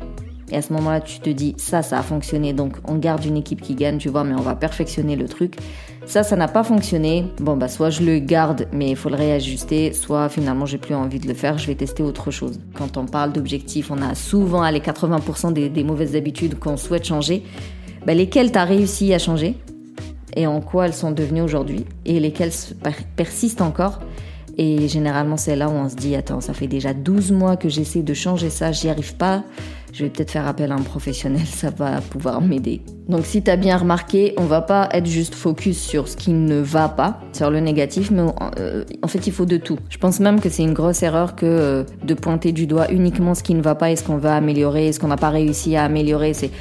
et 0.52 0.58
à 0.58 0.62
ce 0.62 0.72
moment-là, 0.74 1.02
tu 1.02 1.20
te 1.20 1.30
dis, 1.30 1.56
ça, 1.58 1.82
ça 1.82 2.00
a 2.00 2.04
fonctionné, 2.04 2.54
donc 2.54 2.78
on 2.86 2.96
garde 2.96 3.26
une 3.26 3.38
équipe 3.38 3.62
qui 3.62 3.74
gagne, 3.74 3.98
tu 3.98 4.10
vois, 4.10 4.24
mais 4.24 4.36
on 4.36 4.42
va 4.42 4.56
perfectionner 4.56 5.16
le 5.16 5.28
truc. 5.28 5.58
Ça, 6.06 6.22
ça 6.22 6.36
n'a 6.36 6.48
pas 6.48 6.64
fonctionné. 6.64 7.26
Bon, 7.40 7.58
bah, 7.58 7.68
soit 7.68 7.90
je 7.90 8.04
le 8.04 8.20
garde, 8.20 8.68
mais 8.72 8.92
il 8.92 8.96
faut 8.96 9.10
le 9.10 9.16
réajuster, 9.16 9.92
soit 9.94 10.30
finalement, 10.30 10.68
j'ai 10.68 10.78
plus 10.78 10.94
envie 10.94 11.20
de 11.20 11.28
le 11.28 11.34
faire, 11.34 11.58
je 11.58 11.66
vais 11.66 11.74
tester 11.74 12.04
autre 12.04 12.30
chose. 12.30 12.60
Quand 12.76 12.98
on 12.98 13.06
parle 13.06 13.34
d'objectifs, 13.34 13.90
on 13.90 14.02
a 14.04 14.14
souvent 14.14 14.70
les 14.70 14.80
80% 14.80 15.52
des, 15.52 15.84
mauvaises 15.84 16.16
habitudes 16.16 16.60
qu'on 16.60 16.78
souhaite 16.78 17.06
changer. 17.06 17.44
Bah, 18.06 18.14
lesquelles 18.14 18.52
tu 18.52 18.60
as 18.60 18.66
réussi 18.66 19.14
à 19.14 19.20
changer? 19.20 19.56
Et 20.36 20.46
en 20.46 20.62
quoi 20.62 20.86
elles 20.86 20.94
sont 20.94 21.12
devenues 21.12 21.42
aujourd'hui? 21.42 21.86
Et 22.06 22.20
lesquelles 22.20 22.52
persistent 23.16 23.62
encore? 23.62 24.00
Et 24.58 24.88
généralement, 24.88 25.38
c'est 25.38 25.56
là 25.56 25.70
où 25.70 25.74
on 25.74 25.90
se 25.90 25.96
dit, 25.96 26.16
attends, 26.16 26.42
ça 26.42 26.54
fait 26.54 26.68
déjà 26.68 26.94
12 26.94 27.32
mois 27.32 27.58
que 27.58 27.70
j'essaie 27.70 28.04
de 28.04 28.14
changer 28.14 28.50
ça, 28.50 28.72
j'y 28.72 28.90
arrive 28.90 29.16
pas 29.16 29.44
je 29.96 30.04
vais 30.04 30.10
peut-être 30.10 30.32
faire 30.32 30.46
appel 30.46 30.74
à 30.74 30.76
un 30.76 30.82
professionnel, 30.82 31.46
ça 31.46 31.70
va 31.70 32.02
pouvoir 32.02 32.42
m'aider. 32.42 32.82
Donc 33.08 33.26
si 33.26 33.42
tu 33.42 33.50
as 33.50 33.56
bien 33.56 33.78
remarqué, 33.78 34.34
on 34.38 34.44
va 34.44 34.62
pas 34.62 34.90
être 34.92 35.06
juste 35.06 35.36
focus 35.36 35.80
sur 35.80 36.08
ce 36.08 36.18
qui 36.18 36.34
ne 36.34 36.60
va 36.60 36.90
pas, 36.90 37.22
sur 37.32 37.50
le 37.50 37.60
négatif, 37.62 38.12
mais 38.12 38.24
euh, 38.60 38.84
en 39.02 39.08
fait 39.08 39.26
il 39.26 39.32
faut 39.32 39.46
de 39.46 39.58
tout. 39.58 39.78
Je 39.90 39.98
pense 39.98 40.20
même 40.20 40.42
que 40.42 40.50
c'est 40.50 40.64
une 40.64 40.74
grosse 40.74 41.02
erreur 41.02 41.36
que 41.36 41.46
euh, 41.46 41.84
de 42.04 42.14
pointer 42.14 42.52
du 42.52 42.68
doigt 42.68 42.92
uniquement 42.92 43.36
ce 43.36 43.44
qui 43.44 43.54
ne 43.54 43.62
va 43.62 43.76
pas 43.76 43.92
et 43.92 43.96
ce 43.96 44.04
qu'on 44.04 44.18
va 44.18 44.36
améliorer, 44.36 44.92
ce 44.92 45.00
qu'on 45.00 45.08
n'a 45.08 45.18
pas 45.18 45.30
réussi 45.30 45.78
à 45.78 45.86
améliorer. 45.86 46.34
C'est 46.34 46.52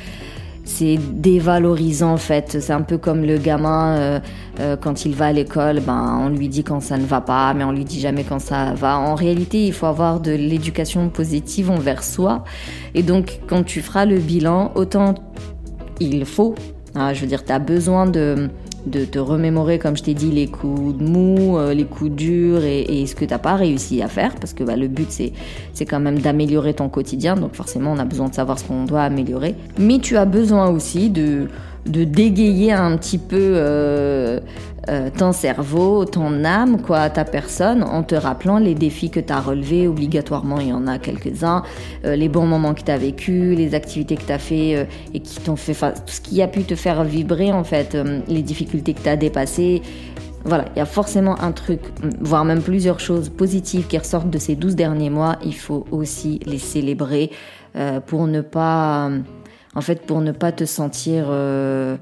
c'est 0.65 0.97
dévalorisant 0.97 2.15
en 2.15 2.17
fait. 2.17 2.59
C'est 2.61 2.73
un 2.73 2.83
peu 2.83 2.99
comme 2.99 3.23
le 3.23 3.39
gamin 3.39 3.97
euh, 3.97 4.21
euh, 4.61 4.77
quand 4.77 5.05
il 5.05 5.15
va 5.15 5.27
à 5.27 5.33
l'école, 5.33 5.81
ben 5.81 6.21
on 6.25 6.29
lui 6.31 6.49
dit 6.49 6.65
quand 6.65 6.81
ça 6.81 6.97
ne 6.97 7.05
va 7.05 7.21
pas, 7.21 7.55
mais 7.55 7.65
on 7.65 7.73
lui 7.73 7.85
dit 7.85 8.01
jamais 8.01 8.25
quand 8.25 8.39
ça 8.39 8.75
va. 8.75 8.99
En 8.99 9.15
réalité, 9.15 9.67
il 9.67 9.73
faut 9.73 9.87
avoir 9.87 10.21
de 10.21 10.33
l'éducation 10.33 11.09
positive 11.11 11.71
envers 11.71 12.03
soi. 12.03 12.45
Et 12.95 13.03
donc, 13.03 13.41
quand 13.47 13.63
tu 13.63 13.81
feras 13.83 14.05
le 14.07 14.19
bilan, 14.19 14.73
autant 14.75 15.15
il 16.01 16.25
faut. 16.25 16.55
Hein, 16.95 17.13
je 17.13 17.21
veux 17.21 17.27
dire, 17.27 17.45
tu 17.45 17.53
as 17.53 17.59
besoin 17.59 18.07
de 18.07 18.49
de 18.87 19.05
te 19.05 19.19
remémorer, 19.19 19.79
comme 19.79 19.97
je 19.97 20.03
t'ai 20.03 20.15
dit, 20.15 20.31
les 20.31 20.47
coups 20.47 20.97
de 20.97 21.05
mou, 21.05 21.59
euh, 21.59 21.75
les 21.75 21.85
coups 21.85 22.11
durs 22.11 22.65
et, 22.65 23.07
ce 23.07 23.15
que 23.15 23.25
tu 23.25 23.31
n'as 23.31 23.39
pas 23.39 23.57
réussi 23.57 24.03
à 24.03 24.09
faire, 24.09 24.35
parce 24.35 24.53
que 24.53 24.65
bah, 24.65 24.77
le 24.77 24.89
but 24.89 25.11
c'est 25.11 25.33
c'est 25.73 25.85
quand 25.87 26.01
même 26.01 26.19
d'améliorer 26.19 26.75
ton 26.75 26.89
quotidien, 26.89 27.37
donc 27.37 27.55
forcément 27.55 27.93
on 27.93 27.99
a 27.99 28.05
besoin 28.05 28.29
de 28.29 28.35
savoir 28.35 28.59
ce 28.59 28.65
qu'on 28.65 28.85
doit 28.85 29.03
améliorer. 29.03 29.55
Mais 29.79 29.99
tu 29.99 30.17
as 30.17 30.25
besoin 30.25 30.69
aussi 30.69 31.11
de 31.11 31.49
de 31.87 32.05
dégayer 32.05 32.73
un 32.73 32.97
petit 32.97 33.19
peu 33.19 33.37
euh, 33.39 34.41
euh, 34.89 35.11
ton 35.17 35.33
cerveau, 35.33 36.05
ton 36.05 36.45
âme, 36.45 36.81
quoi, 36.83 37.11
ta 37.11 37.25
personne, 37.25 37.83
en 37.83 38.03
te 38.03 38.15
rappelant 38.15 38.59
les 38.59 38.75
défis 38.75 39.11
que 39.11 39.21
tu 39.21 39.33
as 39.33 39.41
relevés. 39.41 39.89
Obligatoirement, 39.89 40.61
il 40.61 40.69
y 40.69 40.73
en 40.73 40.87
a 40.87 40.99
quelques-uns. 40.99 41.63
Euh, 42.05 42.17
les 42.17 42.29
bons 42.29 42.47
moments 42.47 42.75
que 42.75 42.83
tu 42.83 42.91
as 42.91 42.99
vécu, 42.99 43.55
les 43.55 43.75
activités 43.75 44.17
que 44.17 44.25
tu 44.25 44.33
as 44.33 44.39
fait 44.39 44.89
et 45.13 45.21
qui 45.21 45.41
t'ont 45.41 45.57
fait, 45.57 45.75
tout 45.75 46.13
ce 46.13 46.21
qui 46.21 46.43
a 46.43 46.49
pu 46.49 46.65
te 46.65 46.75
faire 46.75 47.05
vibrer, 47.05 47.53
en 47.53 47.65
fait, 47.65 47.97
les 48.29 48.43
difficultés 48.43 48.95
que 48.95 49.03
tu 49.03 49.09
as 49.09 49.17
dépassées. 49.17 49.83
Voilà, 50.45 50.67
il 50.75 50.79
y 50.79 50.83
a 50.83 50.87
forcément 50.87 51.41
un 51.41 51.53
truc, 51.53 51.81
voire 52.21 52.45
même 52.45 52.61
plusieurs 52.61 53.01
choses 53.01 53.31
positives 53.31 53.87
qui 53.87 53.97
ressortent 53.97 54.31
de 54.31 54.39
ces 54.39 54.57
12 54.57 54.77
derniers 54.77 55.11
mois. 55.11 55.37
Il 55.45 55.55
faut 55.55 55.87
aussi 55.91 56.41
les 56.45 56.59
célébrer 56.59 57.31
pour 58.07 58.27
ne 58.27 58.41
pas 58.43 59.11
en 59.75 59.81
fait, 59.81 60.07
pour 60.07 60.21
ne 60.21 60.33
pas 60.33 60.53
te 60.53 60.65
sentir 60.65 61.27
euh, 61.29 61.97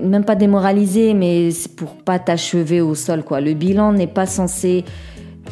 même 0.00 0.24
pas 0.24 0.34
démoralisé, 0.34 1.14
mais 1.14 1.50
c'est 1.50 1.74
pour 1.74 1.94
pas 1.94 2.18
t'achever 2.18 2.80
au 2.80 2.94
sol, 2.94 3.22
quoi. 3.22 3.40
Le 3.40 3.54
bilan 3.54 3.92
n'est 3.92 4.06
pas 4.06 4.26
censé 4.26 4.84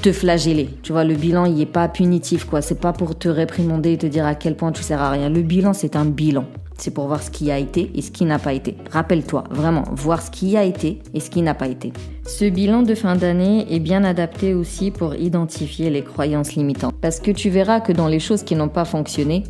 te 0.02 0.12
flageller. 0.12 0.68
Tu 0.82 0.92
vois, 0.92 1.04
le 1.04 1.14
bilan, 1.14 1.46
il 1.46 1.60
est 1.60 1.66
pas 1.66 1.88
punitif, 1.88 2.44
quoi. 2.44 2.62
C'est 2.62 2.80
pas 2.80 2.92
pour 2.92 3.18
te 3.18 3.28
réprimander 3.28 3.92
et 3.92 3.98
te 3.98 4.06
dire 4.06 4.26
à 4.26 4.34
quel 4.34 4.56
point 4.56 4.72
tu 4.72 4.82
sers 4.82 5.00
à 5.00 5.10
rien. 5.10 5.28
Le 5.28 5.42
bilan, 5.42 5.72
c'est 5.72 5.96
un 5.96 6.04
bilan. 6.04 6.44
C'est 6.78 6.90
pour 6.90 7.06
voir 7.06 7.22
ce 7.22 7.30
qui 7.30 7.50
a 7.50 7.58
été 7.58 7.90
et 7.94 8.02
ce 8.02 8.10
qui 8.10 8.26
n'a 8.26 8.38
pas 8.38 8.52
été. 8.52 8.76
Rappelle-toi, 8.90 9.44
vraiment, 9.50 9.84
voir 9.92 10.20
ce 10.20 10.30
qui 10.30 10.58
a 10.58 10.64
été 10.64 11.00
et 11.14 11.20
ce 11.20 11.30
qui 11.30 11.40
n'a 11.40 11.54
pas 11.54 11.68
été. 11.68 11.92
Ce 12.26 12.44
bilan 12.44 12.82
de 12.82 12.94
fin 12.94 13.16
d'année 13.16 13.66
est 13.70 13.78
bien 13.78 14.04
adapté 14.04 14.52
aussi 14.52 14.90
pour 14.90 15.14
identifier 15.14 15.88
les 15.88 16.02
croyances 16.02 16.54
limitantes. 16.54 16.94
Parce 17.00 17.18
que 17.18 17.30
tu 17.30 17.48
verras 17.48 17.80
que 17.80 17.92
dans 17.92 18.08
les 18.08 18.20
choses 18.20 18.42
qui 18.42 18.56
n'ont 18.56 18.68
pas 18.68 18.84
fonctionné, 18.84 19.44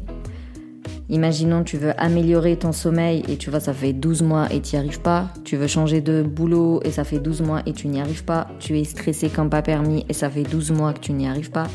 Imaginons 1.08 1.62
tu 1.62 1.76
veux 1.76 1.92
améliorer 2.00 2.56
ton 2.56 2.72
sommeil 2.72 3.22
et 3.28 3.36
tu 3.36 3.50
vois 3.50 3.60
ça 3.60 3.72
fait 3.72 3.92
12 3.92 4.22
mois 4.22 4.52
et 4.52 4.60
tu 4.60 4.74
n'y 4.74 4.80
arrives 4.80 5.00
pas. 5.00 5.28
Tu 5.44 5.56
veux 5.56 5.68
changer 5.68 6.00
de 6.00 6.22
boulot 6.22 6.80
et 6.84 6.90
ça 6.90 7.04
fait 7.04 7.20
12 7.20 7.42
mois 7.42 7.62
et 7.64 7.72
tu 7.72 7.86
n'y 7.86 8.00
arrives 8.00 8.24
pas. 8.24 8.48
Tu 8.58 8.78
es 8.78 8.84
stressé 8.84 9.28
comme 9.28 9.48
pas 9.48 9.62
permis 9.62 10.04
et 10.08 10.12
ça 10.12 10.28
fait 10.28 10.42
12 10.42 10.72
mois 10.72 10.92
que 10.92 11.00
tu 11.00 11.12
n'y 11.12 11.28
arrives 11.28 11.50
pas. 11.50 11.68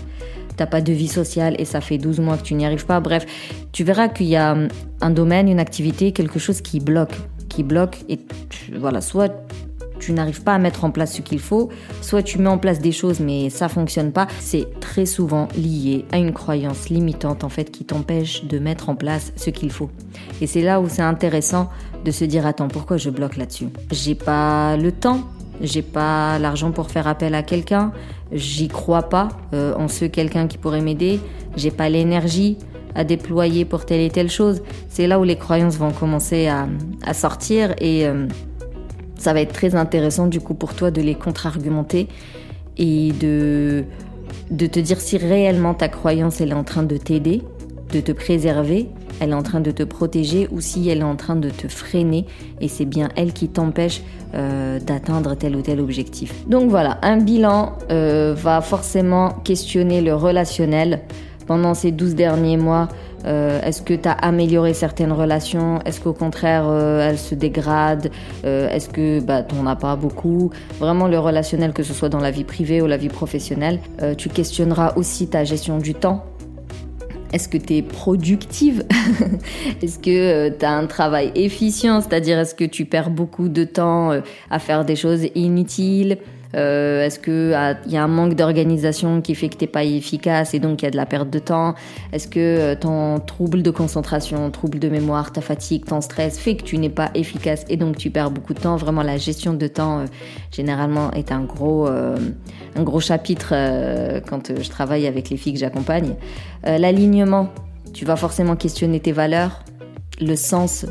T'as 0.57 0.65
pas 0.65 0.81
de 0.81 0.91
vie 0.91 1.07
sociale 1.07 1.55
et 1.59 1.65
ça 1.65 1.79
fait 1.79 1.97
12 1.97 2.19
mois 2.19 2.37
que 2.37 2.43
tu 2.43 2.55
n'y 2.55 2.65
arrives 2.65 2.85
pas. 2.85 2.99
Bref, 2.99 3.25
tu 3.71 3.85
verras 3.85 4.09
qu'il 4.09 4.27
y 4.27 4.35
a 4.35 4.57
un 4.99 5.09
domaine, 5.09 5.47
une 5.47 5.59
activité, 5.59 6.11
quelque 6.11 6.37
chose 6.37 6.61
qui 6.61 6.81
bloque, 6.81 7.15
qui 7.47 7.63
bloque 7.63 7.99
et 8.09 8.19
voilà, 8.75 8.99
soit 8.99 9.33
tu 10.01 10.11
n'arrives 10.13 10.43
pas 10.43 10.55
à 10.55 10.57
mettre 10.57 10.83
en 10.83 10.91
place 10.91 11.15
ce 11.15 11.21
qu'il 11.21 11.39
faut, 11.39 11.69
soit 12.01 12.23
tu 12.23 12.39
mets 12.39 12.49
en 12.49 12.57
place 12.57 12.79
des 12.79 12.91
choses 12.91 13.19
mais 13.19 13.49
ça 13.49 13.69
fonctionne 13.69 14.11
pas, 14.11 14.27
c'est 14.39 14.67
très 14.79 15.05
souvent 15.05 15.47
lié 15.55 16.05
à 16.11 16.17
une 16.17 16.33
croyance 16.33 16.89
limitante 16.89 17.43
en 17.43 17.49
fait 17.49 17.71
qui 17.71 17.85
t'empêche 17.85 18.45
de 18.45 18.59
mettre 18.59 18.89
en 18.89 18.95
place 18.95 19.31
ce 19.35 19.49
qu'il 19.49 19.71
faut. 19.71 19.89
Et 20.41 20.47
c'est 20.47 20.61
là 20.61 20.81
où 20.81 20.89
c'est 20.89 21.01
intéressant 21.01 21.69
de 22.03 22.11
se 22.11 22.25
dire 22.25 22.45
attends, 22.45 22.67
pourquoi 22.67 22.97
je 22.97 23.09
bloque 23.09 23.37
là-dessus? 23.37 23.67
J'ai 23.91 24.15
pas 24.15 24.75
le 24.75 24.91
temps, 24.91 25.21
j'ai 25.61 25.83
pas 25.83 26.39
l'argent 26.39 26.71
pour 26.71 26.89
faire 26.89 27.07
appel 27.07 27.35
à 27.35 27.43
quelqu'un, 27.43 27.91
j'y 28.31 28.67
crois 28.67 29.03
pas 29.03 29.29
euh, 29.53 29.75
en 29.75 29.87
ce 29.87 30.05
quelqu'un 30.05 30.47
qui 30.47 30.57
pourrait 30.57 30.81
m'aider, 30.81 31.19
j'ai 31.55 31.71
pas 31.71 31.89
l'énergie 31.89 32.57
à 32.95 33.03
déployer 33.03 33.65
pour 33.65 33.85
telle 33.85 34.01
et 34.01 34.09
telle 34.09 34.29
chose. 34.29 34.61
C'est 34.89 35.07
là 35.07 35.19
où 35.19 35.23
les 35.23 35.37
croyances 35.37 35.77
vont 35.77 35.91
commencer 35.91 36.47
à, 36.47 36.67
sortir 37.13 37.73
et 37.79 38.05
euh, 38.05 38.27
ça 39.21 39.33
va 39.33 39.41
être 39.41 39.53
très 39.53 39.75
intéressant 39.75 40.25
du 40.25 40.41
coup 40.41 40.55
pour 40.55 40.73
toi 40.73 40.89
de 40.89 41.01
les 41.01 41.13
contre-argumenter 41.13 42.07
et 42.77 43.11
de, 43.11 43.85
te 44.57 44.79
dire 44.79 44.99
si 44.99 45.17
réellement 45.17 45.75
ta 45.75 45.89
croyance 45.89 46.41
elle 46.41 46.49
est 46.49 46.55
en 46.55 46.63
train 46.63 46.83
de 46.83 46.97
t'aider, 46.97 47.43
de 47.93 47.99
te 47.99 48.11
préserver, 48.11 48.89
elle 49.19 49.29
est 49.29 49.35
en 49.35 49.43
train 49.43 49.59
de 49.59 49.69
te 49.69 49.83
protéger 49.83 50.47
ou 50.51 50.59
si 50.59 50.89
elle 50.89 50.99
est 50.99 51.03
en 51.03 51.15
train 51.15 51.35
de 51.35 51.51
te 51.51 51.67
freiner 51.67 52.25
et 52.61 52.67
c'est 52.67 52.85
bien 52.85 53.09
elle 53.15 53.31
qui 53.31 53.47
t'empêche 53.47 54.01
euh, 54.33 54.79
d'atteindre 54.79 55.35
tel 55.35 55.55
ou 55.55 55.61
tel 55.61 55.79
objectif. 55.81 56.47
Donc 56.47 56.71
voilà, 56.71 56.97
un 57.03 57.17
bilan 57.17 57.73
euh, 57.91 58.33
va 58.35 58.61
forcément 58.61 59.33
questionner 59.43 60.01
le 60.01 60.15
relationnel 60.15 61.01
pendant 61.45 61.75
ces 61.75 61.91
12 61.91 62.15
derniers 62.15 62.57
mois. 62.57 62.87
Euh, 63.25 63.61
est-ce 63.61 63.81
que 63.81 63.93
tu 63.93 64.07
as 64.07 64.13
amélioré 64.13 64.73
certaines 64.73 65.11
relations? 65.11 65.79
Est-ce 65.85 65.99
qu'au 65.99 66.13
contraire, 66.13 66.65
euh, 66.67 67.09
elles 67.09 67.19
se 67.19 67.35
dégradent? 67.35 68.09
Euh, 68.45 68.69
Est-ce 68.69 68.89
que 68.89 69.19
bah, 69.19 69.43
tu 69.43 69.55
n'en 69.55 69.67
as 69.67 69.75
pas 69.75 69.95
beaucoup? 69.95 70.51
Vraiment, 70.79 71.07
le 71.07 71.19
relationnel, 71.19 71.73
que 71.73 71.83
ce 71.83 71.93
soit 71.93 72.09
dans 72.09 72.19
la 72.19 72.31
vie 72.31 72.43
privée 72.43 72.81
ou 72.81 72.87
la 72.87 72.97
vie 72.97 73.09
professionnelle. 73.09 73.79
tu 74.17 74.29
questionneras 74.29 74.93
aussi 74.95 75.27
ta 75.27 75.43
gestion 75.43 75.77
du 75.77 75.93
temps. 75.93 76.25
Est-ce 77.33 77.47
que 77.47 77.57
tu 77.57 77.75
es 77.77 77.81
productive? 77.81 78.83
Est-ce 79.81 79.99
que 79.99 80.49
tu 80.49 80.65
as 80.65 80.71
un 80.71 80.85
travail 80.85 81.31
efficient? 81.35 82.01
C'est-à-dire, 82.01 82.37
est-ce 82.39 82.55
que 82.55 82.65
tu 82.65 82.85
perds 82.85 83.09
beaucoup 83.09 83.47
de 83.47 83.63
temps 83.63 84.11
à 84.49 84.59
faire 84.59 84.83
des 84.83 84.95
choses 84.97 85.27
inutiles? 85.35 86.17
Euh, 86.55 87.05
Est-ce 87.05 87.19
que 87.19 87.53
ah, 87.55 87.75
y 87.87 87.97
a 87.97 88.03
un 88.03 88.07
manque 88.07 88.35
d'organisation 88.35 89.21
qui 89.21 89.35
fait 89.35 89.49
que 89.49 89.55
t'es 89.55 89.67
pas 89.67 89.83
efficace 89.83 90.53
et 90.53 90.59
donc 90.59 90.81
il 90.81 90.85
y 90.85 90.87
a 90.87 90.91
de 90.91 90.97
la 90.97 91.05
perte 91.05 91.29
de 91.29 91.39
temps? 91.39 91.75
Est-ce 92.11 92.27
que 92.27 92.39
euh, 92.39 92.75
ton 92.75 93.19
trouble 93.19 93.63
de 93.63 93.71
concentration, 93.71 94.49
trouble 94.51 94.79
de 94.79 94.89
mémoire, 94.89 95.31
ta 95.31 95.41
fatigue, 95.41 95.85
ton 95.85 96.01
stress 96.01 96.39
fait 96.39 96.55
que 96.55 96.63
tu 96.63 96.77
n'es 96.77 96.89
pas 96.89 97.11
efficace 97.15 97.65
et 97.69 97.77
donc 97.77 97.97
tu 97.97 98.09
perds 98.09 98.31
beaucoup 98.31 98.53
de 98.53 98.59
temps? 98.59 98.75
Vraiment, 98.75 99.03
la 99.03 99.17
gestion 99.17 99.53
de 99.53 99.67
temps 99.67 99.99
euh, 99.99 100.05
généralement 100.51 101.11
est 101.11 101.31
un 101.31 101.41
gros 101.41 101.87
un 101.87 102.83
gros 102.83 102.99
chapitre 102.99 103.53
quand 104.27 104.51
je 104.61 104.69
travaille 104.69 105.07
avec 105.07 105.29
les 105.29 105.37
filles 105.37 105.53
que 105.53 105.59
j'accompagne. 105.59 106.15
L'alignement, 106.63 107.49
tu 107.93 108.05
vas 108.05 108.15
forcément 108.15 108.55
questionner 108.55 108.99
tes 108.99 109.11
valeurs, 109.11 109.63
le 110.19 110.35
sens 110.35 110.85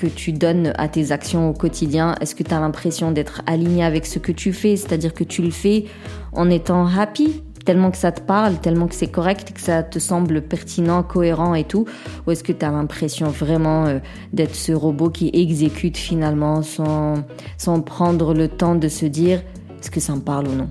que 0.00 0.06
tu 0.06 0.32
donnes 0.32 0.72
à 0.78 0.88
tes 0.88 1.12
actions 1.12 1.50
au 1.50 1.52
quotidien 1.52 2.14
Est-ce 2.22 2.34
que 2.34 2.42
tu 2.42 2.54
as 2.54 2.60
l'impression 2.60 3.10
d'être 3.10 3.42
aligné 3.46 3.84
avec 3.84 4.06
ce 4.06 4.18
que 4.18 4.32
tu 4.32 4.54
fais 4.54 4.76
C'est-à-dire 4.76 5.12
que 5.12 5.24
tu 5.24 5.42
le 5.42 5.50
fais 5.50 5.84
en 6.32 6.48
étant 6.48 6.86
happy 6.86 7.42
tellement 7.66 7.90
que 7.90 7.98
ça 7.98 8.10
te 8.10 8.22
parle, 8.22 8.58
tellement 8.58 8.86
que 8.86 8.94
c'est 8.94 9.10
correct, 9.10 9.52
que 9.52 9.60
ça 9.60 9.82
te 9.82 9.98
semble 9.98 10.40
pertinent, 10.40 11.02
cohérent 11.02 11.54
et 11.54 11.64
tout 11.64 11.84
Ou 12.26 12.30
est-ce 12.30 12.42
que 12.42 12.52
tu 12.52 12.64
as 12.64 12.70
l'impression 12.70 13.28
vraiment 13.28 13.84
euh, 13.84 13.98
d'être 14.32 14.54
ce 14.54 14.72
robot 14.72 15.10
qui 15.10 15.30
exécute 15.34 15.98
finalement 15.98 16.62
sans, 16.62 17.16
sans 17.58 17.82
prendre 17.82 18.32
le 18.32 18.48
temps 18.48 18.76
de 18.76 18.88
se 18.88 19.04
dire 19.04 19.42
est-ce 19.78 19.90
que 19.90 20.00
ça 20.00 20.14
me 20.14 20.20
parle 20.20 20.48
ou 20.48 20.54
non? 20.54 20.70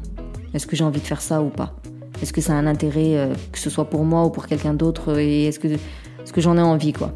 Est-ce 0.55 0.65
que 0.65 0.75
j'ai 0.75 0.83
envie 0.83 1.01
de 1.01 1.05
faire 1.05 1.21
ça 1.21 1.43
ou 1.43 1.49
pas? 1.49 1.75
Est-ce 2.23 2.33
que 2.33 2.41
ça 2.41 2.53
a 2.53 2.55
un 2.55 2.65
intérêt, 2.65 3.15
euh, 3.15 3.35
que 3.51 3.59
ce 3.59 3.69
soit 3.69 3.85
pour 3.85 4.03
moi 4.03 4.25
ou 4.25 4.31
pour 4.31 4.47
quelqu'un 4.47 4.73
d'autre 4.73 5.19
Et 5.19 5.45
est-ce 5.45 5.59
que, 5.59 5.67
est-ce 5.67 6.33
que 6.33 6.41
j'en 6.41 6.57
ai 6.57 6.61
envie 6.61 6.93
quoi? 6.93 7.13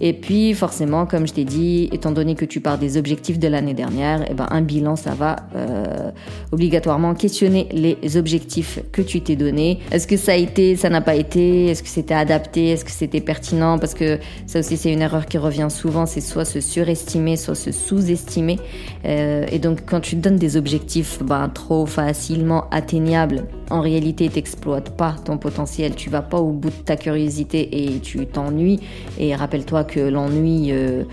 Et 0.00 0.12
puis 0.12 0.54
forcément, 0.54 1.06
comme 1.06 1.26
je 1.26 1.34
t'ai 1.34 1.44
dit, 1.44 1.88
étant 1.92 2.12
donné 2.12 2.34
que 2.34 2.44
tu 2.44 2.60
pars 2.60 2.78
des 2.78 2.96
objectifs 2.96 3.38
de 3.38 3.48
l'année 3.48 3.74
dernière, 3.74 4.24
eh 4.30 4.34
ben, 4.34 4.46
un 4.50 4.62
bilan, 4.62 4.96
ça 4.96 5.14
va 5.14 5.36
euh, 5.54 6.10
obligatoirement 6.52 7.14
questionner 7.14 7.68
les 7.72 8.16
objectifs 8.16 8.80
que 8.92 9.02
tu 9.02 9.20
t'es 9.20 9.36
donnés. 9.36 9.80
Est-ce 9.90 10.06
que 10.06 10.16
ça 10.16 10.32
a 10.32 10.36
été, 10.36 10.76
ça 10.76 10.90
n'a 10.90 11.00
pas 11.00 11.14
été? 11.14 11.66
Est-ce 11.66 11.82
que 11.82 11.88
c'était 11.88 12.14
adapté? 12.14 12.70
Est-ce 12.70 12.84
que 12.84 12.90
c'était 12.90 13.20
pertinent? 13.20 13.78
Parce 13.78 13.94
que 13.94 14.18
ça 14.46 14.60
aussi, 14.60 14.76
c'est 14.76 14.92
une 14.92 15.02
erreur 15.02 15.26
qui 15.26 15.38
revient 15.38 15.68
souvent, 15.70 16.06
c'est 16.06 16.20
soit 16.20 16.44
se 16.44 16.60
surestimer, 16.60 17.36
soit 17.36 17.54
se 17.54 17.72
sous-estimer. 17.72 18.58
Euh, 19.04 19.46
et 19.50 19.58
donc, 19.58 19.80
quand 19.86 20.00
tu 20.00 20.16
donnes 20.16 20.36
des 20.36 20.56
objectifs 20.56 21.22
ben, 21.22 21.48
trop 21.48 21.86
facilement 21.86 22.64
atteignables, 22.70 23.44
en 23.72 23.80
réalité, 23.80 24.28
tu 24.28 24.36
n'exploites 24.36 24.90
pas 24.90 25.16
ton 25.24 25.38
potentiel. 25.38 25.94
Tu 25.94 26.10
vas 26.10 26.22
pas 26.22 26.38
au 26.38 26.50
bout 26.50 26.68
de 26.68 26.84
ta 26.84 26.96
curiosité 26.96 27.84
et 27.84 27.98
tu 28.00 28.26
t'ennuies. 28.26 28.80
Et 29.18 29.34
rappelle-toi 29.34 29.84
que 29.84 30.00
l'ennui, 30.00 30.72
euh, 30.72 31.04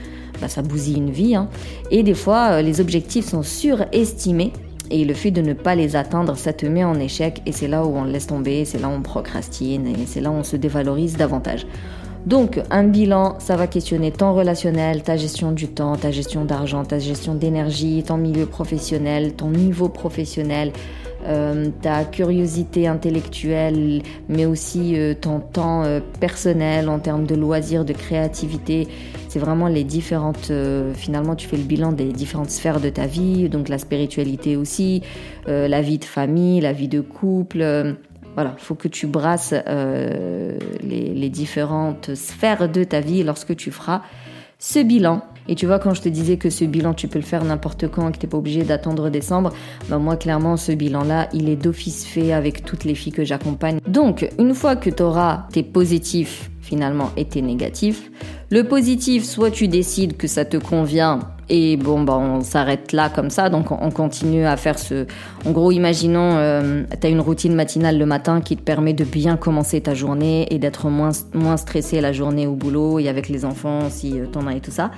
bah, 0.42 0.50
ça 0.50 0.62
bousille 0.62 0.98
une 0.98 1.10
vie. 1.10 1.36
Hein. 1.36 1.48
Et 1.90 2.04
des 2.04 2.14
fois, 2.14 2.52
euh, 2.52 2.62
les 2.62 2.82
objectifs 2.82 3.26
sont 3.26 3.44
surestimés. 3.44 4.52
Et 4.92 5.06
le 5.06 5.14
fait 5.14 5.32
de 5.32 5.42
ne 5.42 5.54
pas 5.54 5.76
les 5.76 5.96
atteindre, 5.96 6.36
ça 6.36 6.52
te 6.52 6.66
met 6.66 6.84
en 6.84 7.00
échec. 7.00 7.42
Et 7.46 7.54
c'est 7.54 7.68
là 7.68 7.86
où 7.86 7.96
on 7.96 8.04
laisse 8.04 8.28
tomber, 8.28 8.66
c'est 8.66 8.80
là 8.80 8.90
où 8.90 8.92
on 8.92 9.02
procrastine, 9.02 9.88
et 9.88 10.06
c'est 10.08 10.20
là 10.20 10.32
où 10.32 10.34
on 10.34 10.44
se 10.44 10.56
dévalorise 10.56 11.16
davantage. 11.16 11.66
Donc, 12.26 12.60
un 12.70 12.84
bilan, 12.84 13.36
ça 13.40 13.56
va 13.56 13.68
questionner 13.68 14.12
ton 14.12 14.34
relationnel, 14.34 15.04
ta 15.04 15.16
gestion 15.16 15.52
du 15.52 15.68
temps, 15.68 15.96
ta 15.96 16.12
gestion 16.12 16.44
d'argent, 16.44 16.84
ta 16.84 17.00
gestion 17.00 17.36
d'énergie, 17.36 18.04
ton 18.04 18.18
milieu 18.18 18.46
professionnel, 18.46 19.34
ton 19.34 19.52
niveau 19.52 19.90
professionnel, 19.90 20.74
euh, 21.26 21.70
ta 21.82 22.06
curiosité 22.06 22.88
intellectuelle, 22.88 24.02
mais 24.30 24.46
aussi 24.46 24.98
euh, 24.98 25.14
ton 25.14 25.42
temps 25.42 25.84
euh, 25.84 26.00
personnel 26.22 26.88
en 26.88 27.00
termes 27.00 27.26
de 27.26 27.36
loisirs, 27.36 27.84
de 27.84 27.92
créativité. 27.92 28.88
C'est 29.28 29.40
vraiment 29.40 29.68
les 29.68 29.84
différentes, 29.84 30.52
finalement, 30.96 31.36
tu 31.36 31.48
fais 31.48 31.58
le 31.58 31.64
bilan 31.64 31.92
des 31.92 32.12
différentes 32.12 32.50
sphères 32.50 32.80
de 32.80 32.90
ta 32.90 33.06
vie, 33.06 33.48
donc 33.48 33.70
la 33.70 33.78
spiritualité 33.78 34.58
aussi, 34.58 35.04
la 35.46 35.82
vie 35.84 36.00
de 36.00 36.06
famille, 36.06 36.62
la 36.62 36.74
vie 36.74 36.88
de 36.88 37.00
couple. 37.00 37.60
voilà, 38.34 38.56
il 38.58 38.64
faut 38.64 38.74
que 38.74 38.88
tu 38.88 39.06
brasses 39.06 39.54
les, 39.54 41.14
les 41.14 41.30
différentes 41.30 42.16
sphères 42.16 42.70
de 42.70 42.84
ta 42.84 43.02
vie 43.02 43.22
lorsque 43.22 43.56
tu 43.56 43.70
feras 43.70 44.02
ce 44.58 44.80
bilan. 44.80 45.22
Et 45.50 45.56
tu 45.56 45.66
vois, 45.66 45.80
quand 45.80 45.96
je 45.96 46.02
te 46.02 46.10
disais 46.10 46.38
que 46.38 46.52
ce 46.52 46.64
bilan, 46.64 46.94
tu 46.94 47.08
peux 47.08 47.18
le 47.18 47.26
faire 47.26 47.44
n'importe 47.44 47.88
quand 47.88 48.08
et 48.08 48.12
que 48.12 48.20
tu 48.20 48.28
n'es 48.28 48.30
pas 48.30 48.38
obligé 48.38 48.64
d'attendre 48.64 49.10
décembre, 49.10 49.52
bah 49.90 49.98
moi, 49.98 50.16
clairement, 50.16 50.58
ce 50.58 50.72
bilan-là, 50.72 51.28
il 51.34 51.50
est 51.50 51.56
d'office 51.56 52.06
fait 52.06 52.34
avec 52.34 52.64
toutes 52.64 52.84
les 52.84 52.94
filles 52.94 53.14
que 53.14 53.26
j'accompagne. 53.26 53.80
Donc, 53.88 54.30
une 54.38 54.54
fois 54.54 54.76
que 54.76 54.92
tu 54.92 55.02
auras 55.02 55.48
tes 55.52 55.64
positifs 55.64 56.52
finalement 56.62 57.10
et 57.18 57.26
tes 57.26 57.42
négatifs, 57.42 58.12
le 58.52 58.64
positif, 58.64 59.24
soit 59.24 59.50
tu 59.50 59.68
décides 59.68 60.18
que 60.18 60.28
ça 60.28 60.46
te 60.46 60.58
convient 60.58 61.20
et 61.50 61.78
bon, 61.78 62.04
bah, 62.04 62.16
on 62.16 62.42
s'arrête 62.42 62.92
là 62.92 63.10
comme 63.10 63.32
ça. 63.32 63.50
Donc, 63.50 63.72
on 63.72 63.90
continue 63.90 64.46
à 64.46 64.56
faire 64.56 64.78
ce. 64.78 65.08
En 65.48 65.52
gros, 65.52 65.72
imaginons, 65.72 66.36
euh, 66.38 66.84
tu 67.02 67.08
as 67.08 67.10
une 67.10 67.22
routine 67.22 67.56
matinale 67.56 67.98
le 67.98 68.06
matin 68.06 68.40
qui 68.42 68.56
te 68.56 68.62
permet 68.62 68.94
de 68.94 69.04
bien 69.04 69.36
commencer 69.36 69.82
ta 69.82 69.96
journée 69.96 70.46
et 70.54 70.60
d'être 70.60 70.90
moins, 70.90 71.10
moins 71.34 71.58
stressé 71.58 72.02
la 72.02 72.14
journée 72.14 72.46
au 72.46 72.54
boulot 72.54 73.00
et 73.00 73.10
avec 73.10 73.30
les 73.30 73.46
enfants 73.46 73.90
si 73.90 74.20
euh, 74.20 74.28
t'en 74.28 74.46
as 74.46 74.56
et 74.56 74.62
tout 74.62 74.70
ça. 74.70 74.92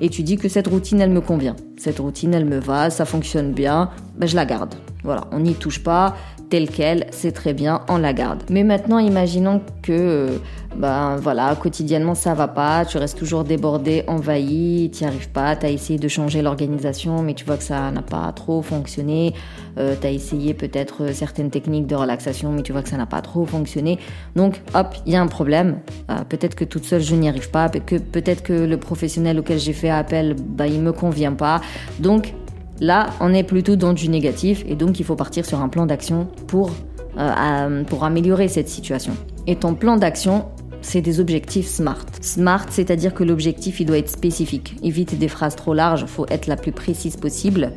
Et 0.00 0.10
tu 0.10 0.22
dis 0.22 0.36
que 0.36 0.48
cette 0.48 0.66
routine, 0.66 1.00
elle 1.00 1.10
me 1.10 1.20
convient. 1.20 1.56
Cette 1.78 1.98
routine, 1.98 2.34
elle 2.34 2.44
me 2.44 2.58
va, 2.58 2.90
ça 2.90 3.04
fonctionne 3.04 3.52
bien, 3.52 3.90
ben, 4.16 4.26
je 4.26 4.36
la 4.36 4.44
garde. 4.44 4.74
Voilà, 5.06 5.22
on 5.32 5.40
n'y 5.40 5.54
touche 5.54 5.82
pas 5.82 6.14
telle 6.50 6.68
qu'elle, 6.68 7.06
c'est 7.10 7.32
très 7.32 7.54
bien, 7.54 7.82
on 7.88 7.98
la 7.98 8.12
garde. 8.12 8.44
Mais 8.50 8.62
maintenant, 8.62 8.98
imaginons 8.98 9.60
que, 9.82 9.92
euh, 9.92 10.38
ben 10.76 11.16
voilà, 11.16 11.56
quotidiennement 11.56 12.14
ça 12.14 12.34
va 12.34 12.48
pas, 12.48 12.84
tu 12.84 12.98
restes 12.98 13.18
toujours 13.18 13.44
débordé, 13.44 14.04
envahi, 14.06 14.90
tu 14.92 15.02
n'y 15.02 15.08
arrives 15.08 15.30
pas, 15.30 15.56
tu 15.56 15.66
as 15.66 15.70
essayé 15.70 15.98
de 15.98 16.08
changer 16.08 16.42
l'organisation, 16.42 17.22
mais 17.22 17.34
tu 17.34 17.44
vois 17.44 17.56
que 17.56 17.64
ça 17.64 17.90
n'a 17.90 18.02
pas 18.02 18.30
trop 18.32 18.62
fonctionné, 18.62 19.34
euh, 19.78 19.96
tu 20.00 20.06
as 20.06 20.10
essayé 20.10 20.54
peut-être 20.54 21.12
certaines 21.12 21.50
techniques 21.50 21.86
de 21.86 21.96
relaxation, 21.96 22.52
mais 22.52 22.62
tu 22.62 22.72
vois 22.72 22.82
que 22.82 22.88
ça 22.88 22.96
n'a 22.96 23.06
pas 23.06 23.22
trop 23.22 23.46
fonctionné. 23.46 23.98
Donc, 24.36 24.62
hop, 24.74 24.94
il 25.06 25.12
y 25.12 25.16
a 25.16 25.22
un 25.22 25.26
problème. 25.26 25.80
Euh, 26.10 26.22
peut-être 26.28 26.54
que 26.54 26.64
toute 26.64 26.84
seule 26.84 27.02
je 27.02 27.14
n'y 27.16 27.28
arrive 27.28 27.50
pas, 27.50 27.68
peut-être 27.68 28.42
que 28.42 28.52
le 28.52 28.76
professionnel 28.76 29.38
auquel 29.38 29.58
j'ai 29.58 29.72
fait 29.72 29.90
appel, 29.90 30.34
ben, 30.34 30.66
il 30.66 30.80
me 30.80 30.92
convient 30.92 31.32
pas. 31.32 31.60
Donc, 31.98 32.34
Là, 32.80 33.10
on 33.20 33.32
est 33.32 33.42
plutôt 33.42 33.76
dans 33.76 33.92
du 33.92 34.08
négatif 34.08 34.64
et 34.68 34.74
donc 34.74 35.00
il 35.00 35.04
faut 35.04 35.16
partir 35.16 35.44
sur 35.46 35.60
un 35.60 35.68
plan 35.68 35.86
d'action 35.86 36.28
pour, 36.46 36.70
euh, 37.18 37.84
pour 37.84 38.04
améliorer 38.04 38.48
cette 38.48 38.68
situation. 38.68 39.14
Et 39.46 39.56
ton 39.56 39.74
plan 39.74 39.96
d'action, 39.96 40.46
c'est 40.82 41.00
des 41.00 41.20
objectifs 41.20 41.66
SMART. 41.66 42.04
SMART, 42.20 42.66
c'est-à-dire 42.70 43.14
que 43.14 43.24
l'objectif, 43.24 43.80
il 43.80 43.86
doit 43.86 43.98
être 43.98 44.10
spécifique. 44.10 44.76
Évite 44.82 45.18
des 45.18 45.28
phrases 45.28 45.56
trop 45.56 45.74
larges, 45.74 46.02
il 46.02 46.08
faut 46.08 46.26
être 46.28 46.46
la 46.46 46.56
plus 46.56 46.72
précise 46.72 47.16
possible. 47.16 47.72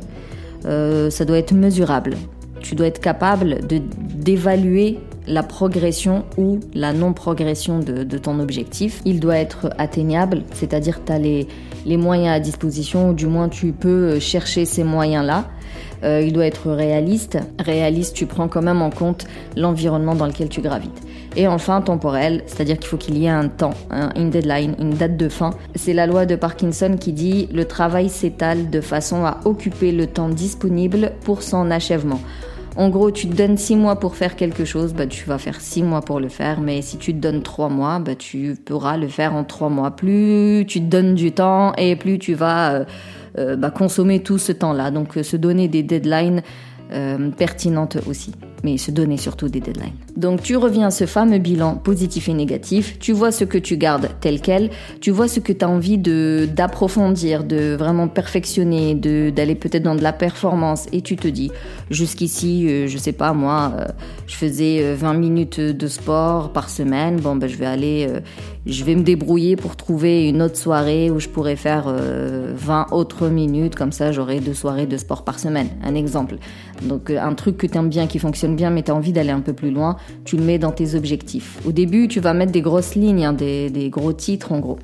Euh, 0.66 1.10
ça 1.10 1.24
doit 1.24 1.38
être 1.38 1.52
mesurable. 1.52 2.16
Tu 2.60 2.74
dois 2.74 2.86
être 2.86 3.00
capable 3.00 3.60
d'évaluer 3.66 4.98
la 5.26 5.42
progression 5.42 6.24
ou 6.36 6.60
la 6.74 6.92
non-progression 6.92 7.78
de, 7.78 8.18
ton 8.18 8.40
objectif. 8.40 9.00
Il 9.04 9.20
doit 9.20 9.36
être 9.36 9.70
atteignable, 9.78 10.42
c'est-à-dire 10.52 11.00
tu 11.04 11.12
as 11.12 11.18
les, 11.18 11.46
les 11.86 11.96
moyens 11.96 12.36
à 12.36 12.40
disposition, 12.40 13.10
ou 13.10 13.14
du 13.14 13.26
moins 13.26 13.48
tu 13.48 13.72
peux 13.72 14.18
chercher 14.18 14.64
ces 14.64 14.84
moyens-là. 14.84 15.46
Euh, 16.02 16.22
il 16.22 16.32
doit 16.32 16.46
être 16.46 16.70
réaliste. 16.70 17.38
Réaliste, 17.58 18.14
tu 18.14 18.26
prends 18.26 18.48
quand 18.48 18.62
même 18.62 18.82
en 18.82 18.90
compte 18.90 19.26
l'environnement 19.56 20.14
dans 20.14 20.26
lequel 20.26 20.48
tu 20.48 20.60
gravites. 20.60 21.02
Et 21.36 21.46
enfin, 21.46 21.80
temporel, 21.80 22.42
c'est-à-dire 22.46 22.78
qu'il 22.78 22.88
faut 22.88 22.96
qu'il 22.96 23.16
y 23.16 23.26
ait 23.26 23.28
un 23.28 23.48
temps, 23.48 23.74
une 24.16 24.30
deadline, 24.30 24.74
une 24.80 24.90
date 24.90 25.16
de 25.16 25.28
fin. 25.28 25.50
C'est 25.76 25.92
la 25.92 26.06
loi 26.06 26.26
de 26.26 26.34
Parkinson 26.34 26.96
qui 26.98 27.12
dit 27.12 27.48
le 27.52 27.66
travail 27.66 28.08
s'étale 28.08 28.68
de 28.68 28.80
façon 28.80 29.24
à 29.24 29.38
occuper 29.44 29.92
le 29.92 30.08
temps 30.08 30.28
disponible 30.28 31.12
pour 31.22 31.42
son 31.42 31.70
achèvement. 31.70 32.20
En 32.80 32.88
gros, 32.88 33.10
tu 33.10 33.28
te 33.28 33.36
donnes 33.36 33.58
six 33.58 33.76
mois 33.76 33.96
pour 33.96 34.16
faire 34.16 34.36
quelque 34.36 34.64
chose, 34.64 34.94
bah, 34.94 35.06
tu 35.06 35.26
vas 35.26 35.36
faire 35.36 35.60
six 35.60 35.82
mois 35.82 36.00
pour 36.00 36.18
le 36.18 36.30
faire. 36.30 36.62
Mais 36.62 36.80
si 36.80 36.96
tu 36.96 37.12
te 37.12 37.18
donnes 37.18 37.42
trois 37.42 37.68
mois, 37.68 37.98
bah, 37.98 38.14
tu 38.14 38.56
pourras 38.64 38.96
le 38.96 39.06
faire 39.06 39.34
en 39.34 39.44
trois 39.44 39.68
mois. 39.68 39.90
Plus 39.90 40.64
tu 40.66 40.80
te 40.80 40.86
donnes 40.86 41.14
du 41.14 41.30
temps 41.32 41.74
et 41.74 41.94
plus 41.94 42.18
tu 42.18 42.32
vas 42.32 42.72
euh, 42.72 42.84
euh, 43.36 43.56
bah, 43.56 43.70
consommer 43.70 44.20
tout 44.20 44.38
ce 44.38 44.52
temps-là. 44.52 44.90
Donc, 44.90 45.18
euh, 45.18 45.22
se 45.22 45.36
donner 45.36 45.68
des 45.68 45.82
deadlines 45.82 46.40
pertinentes 47.36 47.98
aussi. 48.08 48.32
Mais 48.62 48.76
se 48.76 48.90
donner 48.90 49.16
surtout 49.16 49.48
des 49.48 49.60
deadlines. 49.60 49.94
Donc 50.16 50.42
tu 50.42 50.56
reviens 50.56 50.88
à 50.88 50.90
ce 50.90 51.06
fameux 51.06 51.38
bilan 51.38 51.76
positif 51.76 52.28
et 52.28 52.34
négatif, 52.34 52.98
tu 52.98 53.12
vois 53.12 53.32
ce 53.32 53.44
que 53.44 53.56
tu 53.56 53.78
gardes 53.78 54.10
tel 54.20 54.40
quel, 54.40 54.70
tu 55.00 55.10
vois 55.10 55.28
ce 55.28 55.40
que 55.40 55.52
tu 55.52 55.64
as 55.64 55.68
envie 55.68 55.96
de 55.96 56.46
d'approfondir, 56.54 57.44
de 57.44 57.74
vraiment 57.74 58.06
perfectionner, 58.08 58.94
d'aller 58.94 59.54
peut-être 59.54 59.82
dans 59.82 59.94
de 59.94 60.02
la 60.02 60.12
performance. 60.12 60.86
Et 60.92 61.00
tu 61.00 61.16
te 61.16 61.28
dis 61.28 61.50
jusqu'ici 61.90 62.66
euh, 62.68 62.86
je 62.86 62.98
sais 62.98 63.12
pas 63.12 63.32
moi, 63.32 63.72
euh, 63.78 63.86
je 64.26 64.36
faisais 64.36 64.94
20 64.94 65.14
euh, 65.14 65.18
minutes 65.18 65.60
de 65.60 65.88
sport 65.88 66.52
par 66.52 66.68
semaine, 66.68 67.16
bon 67.16 67.36
ben 67.36 67.48
je 67.48 67.56
vais 67.56 67.66
aller 67.66 68.08
je 68.66 68.84
vais 68.84 68.94
me 68.94 69.02
débrouiller 69.02 69.56
pour 69.56 69.76
trouver 69.76 70.28
une 70.28 70.42
autre 70.42 70.56
soirée 70.56 71.10
où 71.10 71.18
je 71.18 71.28
pourrais 71.28 71.56
faire 71.56 71.84
20 71.88 72.88
autres 72.92 73.28
minutes 73.28 73.74
comme 73.74 73.92
ça 73.92 74.12
j'aurai 74.12 74.40
deux 74.40 74.54
soirées 74.54 74.86
de 74.86 74.96
sport 74.96 75.24
par 75.24 75.38
semaine, 75.38 75.68
un 75.82 75.94
exemple. 75.94 76.36
Donc 76.82 77.10
un 77.10 77.34
truc 77.34 77.56
que 77.56 77.66
tu 77.66 77.78
aimes 77.78 77.88
bien 77.88 78.06
qui 78.06 78.18
fonctionne 78.18 78.56
bien 78.56 78.70
mais 78.70 78.82
tu 78.82 78.90
as 78.90 78.94
envie 78.94 79.12
d'aller 79.12 79.30
un 79.30 79.40
peu 79.40 79.52
plus 79.52 79.70
loin, 79.70 79.96
tu 80.24 80.36
le 80.36 80.44
mets 80.44 80.58
dans 80.58 80.72
tes 80.72 80.94
objectifs. 80.94 81.58
Au 81.66 81.72
début, 81.72 82.08
tu 82.08 82.20
vas 82.20 82.34
mettre 82.34 82.52
des 82.52 82.62
grosses 82.62 82.94
lignes, 82.94 83.24
hein, 83.24 83.32
des 83.32 83.88
gros 83.90 84.12
titres 84.12 84.52
en 84.52 84.60
gros. 84.60 84.78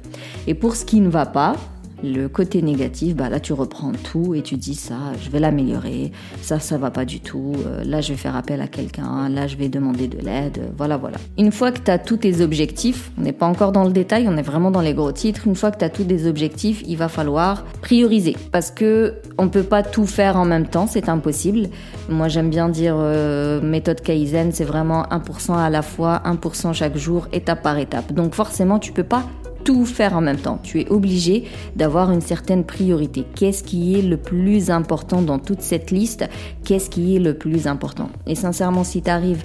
Et 0.46 0.54
pour 0.54 0.76
ce 0.76 0.84
qui 0.84 1.00
ne 1.00 1.08
va 1.08 1.26
pas, 1.26 1.56
le 2.02 2.28
côté 2.28 2.62
négatif, 2.62 3.16
bah 3.16 3.28
là 3.28 3.40
tu 3.40 3.52
reprends 3.52 3.92
tout 3.92 4.34
et 4.34 4.42
tu 4.42 4.56
dis 4.56 4.74
ça, 4.74 4.96
je 5.22 5.30
vais 5.30 5.40
l'améliorer, 5.40 6.12
ça 6.42 6.58
ça 6.60 6.76
va 6.78 6.90
pas 6.90 7.04
du 7.04 7.20
tout, 7.20 7.54
euh, 7.66 7.84
là 7.84 8.00
je 8.00 8.10
vais 8.10 8.18
faire 8.18 8.36
appel 8.36 8.60
à 8.60 8.66
quelqu'un, 8.66 9.28
là 9.28 9.46
je 9.46 9.56
vais 9.56 9.68
demander 9.68 10.06
de 10.06 10.18
l'aide, 10.18 10.60
voilà 10.76 10.96
voilà. 10.96 11.16
Une 11.38 11.52
fois 11.52 11.72
que 11.72 11.80
tu 11.80 11.90
as 11.90 11.98
tous 11.98 12.18
tes 12.18 12.40
objectifs, 12.42 13.10
on 13.18 13.22
n'est 13.22 13.32
pas 13.32 13.46
encore 13.46 13.72
dans 13.72 13.84
le 13.84 13.92
détail, 13.92 14.26
on 14.28 14.36
est 14.36 14.42
vraiment 14.42 14.70
dans 14.70 14.80
les 14.80 14.94
gros 14.94 15.12
titres, 15.12 15.46
une 15.46 15.54
fois 15.54 15.70
que 15.70 15.78
tu 15.78 15.84
as 15.84 15.90
tous 15.90 16.04
tes 16.04 16.26
objectifs, 16.26 16.82
il 16.86 16.96
va 16.96 17.08
falloir 17.08 17.64
prioriser 17.80 18.36
parce 18.52 18.70
que 18.70 19.14
on 19.38 19.48
peut 19.48 19.62
pas 19.62 19.82
tout 19.82 20.06
faire 20.06 20.36
en 20.36 20.44
même 20.44 20.66
temps, 20.66 20.86
c'est 20.86 21.08
impossible. 21.08 21.68
Moi 22.08 22.28
j'aime 22.28 22.50
bien 22.50 22.68
dire 22.68 22.94
euh, 22.98 23.60
méthode 23.60 24.00
Kaizen, 24.00 24.52
c'est 24.52 24.64
vraiment 24.64 25.04
1% 25.04 25.56
à 25.56 25.70
la 25.70 25.82
fois, 25.82 26.22
1% 26.26 26.72
chaque 26.72 26.96
jour, 26.96 27.28
étape 27.32 27.62
par 27.62 27.78
étape. 27.78 28.12
Donc 28.12 28.34
forcément 28.34 28.78
tu 28.78 28.92
peux 28.92 29.04
pas 29.04 29.24
tout 29.66 29.84
faire 29.84 30.16
en 30.16 30.20
même 30.20 30.38
temps. 30.38 30.60
Tu 30.62 30.80
es 30.80 30.88
obligé 30.88 31.44
d'avoir 31.74 32.12
une 32.12 32.20
certaine 32.20 32.64
priorité. 32.64 33.24
Qu'est-ce 33.34 33.64
qui 33.64 33.98
est 33.98 34.02
le 34.02 34.16
plus 34.16 34.70
important 34.70 35.22
dans 35.22 35.40
toute 35.40 35.60
cette 35.60 35.90
liste? 35.90 36.24
Qu'est-ce 36.64 36.88
qui 36.88 37.16
est 37.16 37.18
le 37.18 37.34
plus 37.34 37.66
important? 37.66 38.08
Et 38.28 38.36
sincèrement, 38.36 38.84
si 38.84 39.02
tu 39.02 39.10
arrives 39.10 39.44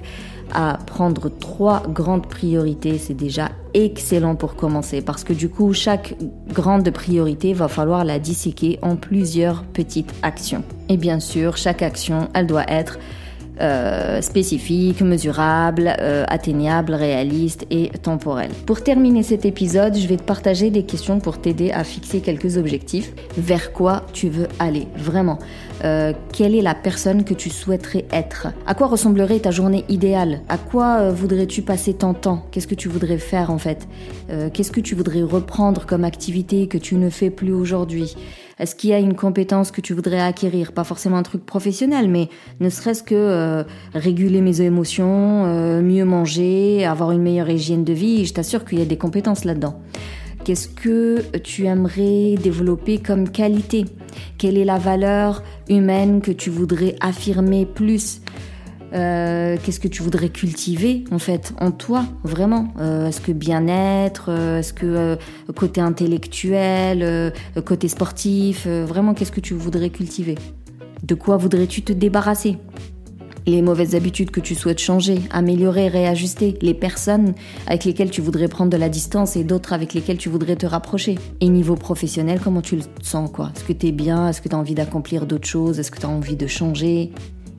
à 0.54 0.78
prendre 0.86 1.28
trois 1.28 1.82
grandes 1.88 2.28
priorités, 2.28 2.98
c'est 2.98 3.14
déjà 3.14 3.50
excellent 3.74 4.36
pour 4.36 4.54
commencer 4.54 5.02
parce 5.02 5.24
que 5.24 5.32
du 5.32 5.48
coup, 5.48 5.72
chaque 5.72 6.14
grande 6.52 6.88
priorité 6.90 7.52
va 7.52 7.66
falloir 7.66 8.04
la 8.04 8.20
disséquer 8.20 8.78
en 8.80 8.94
plusieurs 8.94 9.64
petites 9.64 10.14
actions. 10.22 10.62
Et 10.88 10.98
bien 10.98 11.18
sûr, 11.18 11.56
chaque 11.56 11.82
action, 11.82 12.28
elle 12.34 12.46
doit 12.46 12.70
être 12.70 12.98
euh, 13.60 14.22
spécifique, 14.22 15.02
mesurable, 15.02 15.94
euh, 16.00 16.24
atteignable, 16.26 16.94
réaliste 16.94 17.66
et 17.70 17.90
temporel. 17.90 18.50
Pour 18.64 18.82
terminer 18.82 19.22
cet 19.22 19.44
épisode, 19.44 19.94
je 19.94 20.06
vais 20.06 20.16
te 20.16 20.22
partager 20.22 20.70
des 20.70 20.84
questions 20.84 21.20
pour 21.20 21.38
t'aider 21.38 21.70
à 21.70 21.84
fixer 21.84 22.20
quelques 22.20 22.56
objectifs. 22.56 23.12
Vers 23.36 23.74
quoi 23.74 24.06
tu 24.14 24.30
veux 24.30 24.48
aller 24.58 24.88
Vraiment? 24.96 25.38
Euh, 25.84 26.14
quelle 26.32 26.54
est 26.54 26.62
la 26.62 26.74
personne 26.74 27.24
que 27.24 27.34
tu 27.34 27.50
souhaiterais 27.50 28.06
être? 28.10 28.48
À 28.66 28.74
quoi 28.74 28.86
ressemblerait 28.86 29.40
ta 29.40 29.50
journée 29.50 29.84
idéale? 29.90 30.40
À 30.48 30.56
quoi 30.56 31.10
voudrais-tu 31.10 31.60
passer 31.60 31.92
ton 31.92 32.14
temps? 32.14 32.46
Qu'est-ce 32.52 32.66
que 32.66 32.74
tu 32.74 32.88
voudrais 32.88 33.18
faire 33.18 33.50
en 33.50 33.58
fait? 33.58 33.86
Qu'est-ce 34.54 34.72
que 34.72 34.80
tu 34.80 34.94
voudrais 34.94 35.22
reprendre 35.22 35.84
comme 35.84 36.04
activité 36.04 36.68
que 36.68 36.78
tu 36.78 36.94
ne 36.94 37.10
fais 37.10 37.28
plus 37.28 37.52
aujourd'hui? 37.52 38.16
Est-ce 38.62 38.76
qu'il 38.76 38.90
y 38.90 38.92
a 38.92 39.00
une 39.00 39.16
compétence 39.16 39.72
que 39.72 39.80
tu 39.80 39.92
voudrais 39.92 40.20
acquérir? 40.20 40.70
Pas 40.70 40.84
forcément 40.84 41.16
un 41.16 41.24
truc 41.24 41.44
professionnel, 41.44 42.08
mais 42.08 42.28
ne 42.60 42.68
serait-ce 42.68 43.02
que 43.02 43.16
euh, 43.16 43.64
réguler 43.92 44.40
mes 44.40 44.60
émotions, 44.60 45.46
euh, 45.46 45.82
mieux 45.82 46.04
manger, 46.04 46.84
avoir 46.84 47.10
une 47.10 47.22
meilleure 47.22 47.50
hygiène 47.50 47.82
de 47.82 47.92
vie. 47.92 48.24
Je 48.24 48.34
t'assure 48.34 48.64
qu'il 48.64 48.78
y 48.78 48.82
a 48.82 48.84
des 48.84 48.96
compétences 48.96 49.44
là-dedans. 49.44 49.80
Qu'est-ce 50.44 50.68
que 50.68 51.22
tu 51.38 51.66
aimerais 51.66 52.36
développer 52.40 52.98
comme 52.98 53.28
qualité? 53.30 53.84
Quelle 54.38 54.56
est 54.56 54.64
la 54.64 54.78
valeur 54.78 55.42
humaine 55.68 56.20
que 56.20 56.30
tu 56.30 56.50
voudrais 56.50 56.94
affirmer 57.00 57.66
plus? 57.66 58.20
Euh, 58.94 59.56
qu'est-ce 59.62 59.80
que 59.80 59.88
tu 59.88 60.02
voudrais 60.02 60.28
cultiver 60.28 61.04
en 61.10 61.18
fait 61.18 61.54
en 61.60 61.70
toi 61.70 62.04
vraiment? 62.24 62.68
Euh, 62.78 63.08
Est-ce 63.08 63.20
que 63.20 63.32
bien-être 63.32 64.26
euh, 64.28 64.58
Est-ce 64.58 64.72
que 64.72 65.18
côté 65.54 65.80
intellectuel, 65.80 67.32
côté 67.64 67.88
sportif 67.88 68.66
Vraiment, 68.66 69.14
qu'est-ce 69.14 69.32
que 69.32 69.40
tu 69.40 69.54
voudrais 69.54 69.90
cultiver? 69.90 70.36
De 71.02 71.14
quoi 71.14 71.36
voudrais-tu 71.36 71.82
te 71.82 71.92
débarrasser? 71.92 72.58
Les 73.44 73.60
mauvaises 73.60 73.96
habitudes 73.96 74.30
que 74.30 74.38
tu 74.38 74.54
souhaites 74.54 74.78
changer, 74.78 75.18
améliorer, 75.32 75.88
réajuster, 75.88 76.56
les 76.62 76.74
personnes 76.74 77.34
avec 77.66 77.84
lesquelles 77.84 78.10
tu 78.10 78.20
voudrais 78.20 78.46
prendre 78.46 78.70
de 78.70 78.76
la 78.76 78.88
distance 78.88 79.34
et 79.34 79.42
d'autres 79.42 79.72
avec 79.72 79.94
lesquelles 79.94 80.18
tu 80.18 80.28
voudrais 80.28 80.54
te 80.54 80.64
rapprocher. 80.64 81.18
Et 81.40 81.48
niveau 81.48 81.74
professionnel, 81.74 82.40
comment 82.42 82.62
tu 82.62 82.76
le 82.76 82.82
sens 83.02 83.28
quoi? 83.32 83.50
Est-ce 83.56 83.64
que 83.64 83.72
tu 83.72 83.88
es 83.88 83.92
bien? 83.92 84.28
Est-ce 84.28 84.40
que 84.42 84.48
tu 84.48 84.54
as 84.54 84.58
envie 84.58 84.74
d'accomplir 84.74 85.26
d'autres 85.26 85.48
choses? 85.48 85.80
Est-ce 85.80 85.90
que 85.90 85.98
tu 85.98 86.06
as 86.06 86.10
envie 86.10 86.36
de 86.36 86.46
changer? 86.46 87.10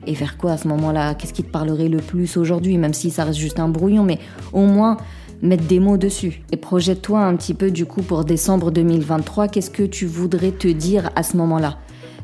Et 0.06 0.14
vers 0.14 0.36
quoi 0.36 0.52
à 0.52 0.56
ce 0.56 0.68
moment-là? 0.68 1.14
Qu'est-ce 1.14 1.32
qui 1.32 1.42
te 1.42 1.50
parlerait 1.50 1.88
le 1.88 1.98
plus 1.98 2.36
aujourd'hui? 2.36 2.78
Même 2.78 2.94
si 2.94 3.10
ça 3.10 3.24
reste 3.24 3.38
juste 3.38 3.60
un 3.60 3.68
brouillon, 3.68 4.04
mais 4.04 4.18
au 4.52 4.62
moins 4.66 4.96
mettre 5.42 5.64
des 5.64 5.80
mots 5.80 5.96
dessus. 5.96 6.42
Et 6.52 6.56
projette-toi 6.56 7.20
un 7.20 7.36
petit 7.36 7.54
peu 7.54 7.70
du 7.70 7.86
coup 7.86 8.02
pour 8.02 8.24
décembre 8.24 8.70
2023, 8.70 9.48
qu'est-ce 9.48 9.70
que 9.70 9.82
tu 9.82 10.06
voudrais 10.06 10.52
te 10.52 10.68
dire 10.68 11.10
à 11.16 11.22
ce 11.22 11.36
moment-là? 11.36 11.78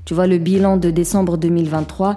Tu 0.05 0.15
vois, 0.15 0.27
le 0.27 0.39
bilan 0.39 0.77
de 0.77 0.91
décembre 0.91 1.37
2023, 1.37 2.17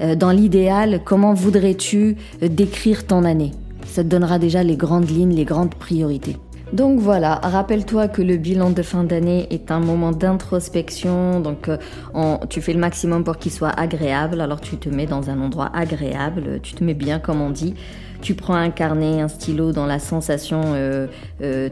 euh, 0.00 0.14
dans 0.14 0.30
l'idéal, 0.30 1.02
comment 1.04 1.34
voudrais-tu 1.34 2.16
euh, 2.42 2.48
décrire 2.48 3.06
ton 3.06 3.24
année? 3.24 3.52
Ça 3.86 4.02
te 4.02 4.08
donnera 4.08 4.38
déjà 4.38 4.62
les 4.62 4.76
grandes 4.76 5.10
lignes, 5.10 5.34
les 5.34 5.44
grandes 5.44 5.74
priorités. 5.74 6.36
Donc 6.72 7.00
voilà, 7.00 7.36
rappelle-toi 7.36 8.08
que 8.08 8.20
le 8.20 8.36
bilan 8.36 8.70
de 8.70 8.82
fin 8.82 9.02
d'année 9.02 9.46
est 9.50 9.70
un 9.70 9.80
moment 9.80 10.12
d'introspection, 10.12 11.40
donc 11.40 11.68
euh, 11.68 12.36
tu 12.50 12.60
fais 12.60 12.74
le 12.74 12.78
maximum 12.78 13.24
pour 13.24 13.38
qu'il 13.38 13.52
soit 13.52 13.70
agréable, 13.70 14.40
alors 14.42 14.60
tu 14.60 14.76
te 14.76 14.90
mets 14.90 15.06
dans 15.06 15.30
un 15.30 15.40
endroit 15.40 15.70
agréable, 15.74 16.60
tu 16.62 16.74
te 16.74 16.84
mets 16.84 16.94
bien 16.94 17.20
comme 17.20 17.40
on 17.40 17.48
dit, 17.48 17.74
tu 18.20 18.34
prends 18.34 18.54
un 18.54 18.70
carnet, 18.70 19.20
un 19.20 19.28
stylo 19.28 19.72
dans 19.72 19.86
la 19.86 19.98
sensation... 19.98 20.60
Euh, 20.74 21.06
euh, 21.42 21.70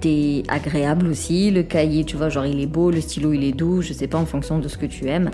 t'es 0.00 0.42
agréable 0.48 1.06
aussi, 1.06 1.50
le 1.50 1.62
cahier, 1.62 2.04
tu 2.04 2.16
vois, 2.16 2.28
genre 2.28 2.46
il 2.46 2.60
est 2.60 2.66
beau, 2.66 2.90
le 2.90 3.00
stylo 3.00 3.32
il 3.32 3.44
est 3.44 3.52
doux, 3.52 3.82
je 3.82 3.92
sais 3.92 4.06
pas 4.06 4.18
en 4.18 4.26
fonction 4.26 4.58
de 4.58 4.68
ce 4.68 4.78
que 4.78 4.86
tu 4.86 5.08
aimes. 5.08 5.30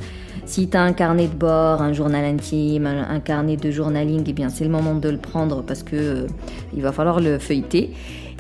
Si 0.47 0.69
tu 0.69 0.77
as 0.77 0.83
un 0.83 0.93
carnet 0.93 1.29
de 1.29 1.35
bord, 1.35 1.81
un 1.81 1.93
journal 1.93 2.25
intime, 2.25 2.87
un, 2.87 3.21
carnet 3.21 3.57
de 3.57 3.71
journaling, 3.71 4.25
eh 4.27 4.33
bien 4.33 4.49
c'est 4.49 4.65
le 4.65 4.71
moment 4.71 4.95
de 4.95 5.09
le 5.09 5.17
prendre 5.17 5.63
parce 5.63 5.83
que 5.83 6.27
il 6.75 6.83
va 6.83 6.93
falloir 6.93 7.21
le 7.21 7.39
feuilleter. 7.39 7.91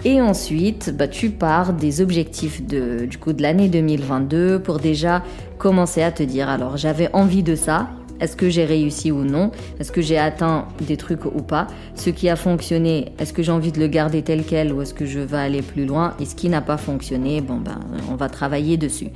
Et 0.04 0.20
ensuite, 0.20 0.94
bah, 0.94 1.08
tu 1.08 1.30
pars 1.30 1.72
des 1.72 2.02
objectifs 2.02 2.66
de, 2.66 3.06
du 3.06 3.16
coup 3.16 3.32
de 3.32 3.40
l'année 3.40 3.68
2022 3.68 4.58
pour 4.58 4.78
déjà 4.78 5.22
commencer 5.56 6.02
à 6.02 6.12
te 6.12 6.22
dire 6.22 6.48
alors 6.48 6.76
j'avais 6.76 7.08
envie 7.14 7.42
de 7.42 7.54
ça, 7.54 7.88
est-ce 8.24 8.36
que 8.36 8.48
j'ai 8.48 8.64
réussi 8.64 9.12
ou 9.12 9.22
non? 9.22 9.50
Est-ce 9.78 9.92
que 9.92 10.00
j'ai 10.00 10.16
atteint 10.16 10.66
des 10.80 10.96
trucs 10.96 11.26
ou 11.26 11.42
pas? 11.42 11.66
Ce 11.94 12.08
qui 12.08 12.30
a 12.30 12.36
fonctionné, 12.36 13.12
est-ce 13.18 13.34
que 13.34 13.42
j'ai 13.42 13.52
envie 13.52 13.70
de 13.70 13.78
le 13.78 13.86
garder 13.86 14.22
tel 14.22 14.44
quel 14.44 14.72
ou 14.72 14.80
est-ce 14.80 14.94
que 14.94 15.04
je 15.04 15.20
vais 15.20 15.36
aller 15.36 15.60
plus 15.60 15.84
loin? 15.84 16.14
Et 16.20 16.24
ce 16.24 16.34
qui 16.34 16.48
n'a 16.48 16.62
pas 16.62 16.78
fonctionné, 16.78 17.42
bon 17.42 17.56
ben 17.56 17.80
on 18.10 18.16
va 18.16 18.30
travailler 18.30 18.78
dessus. 18.78 19.08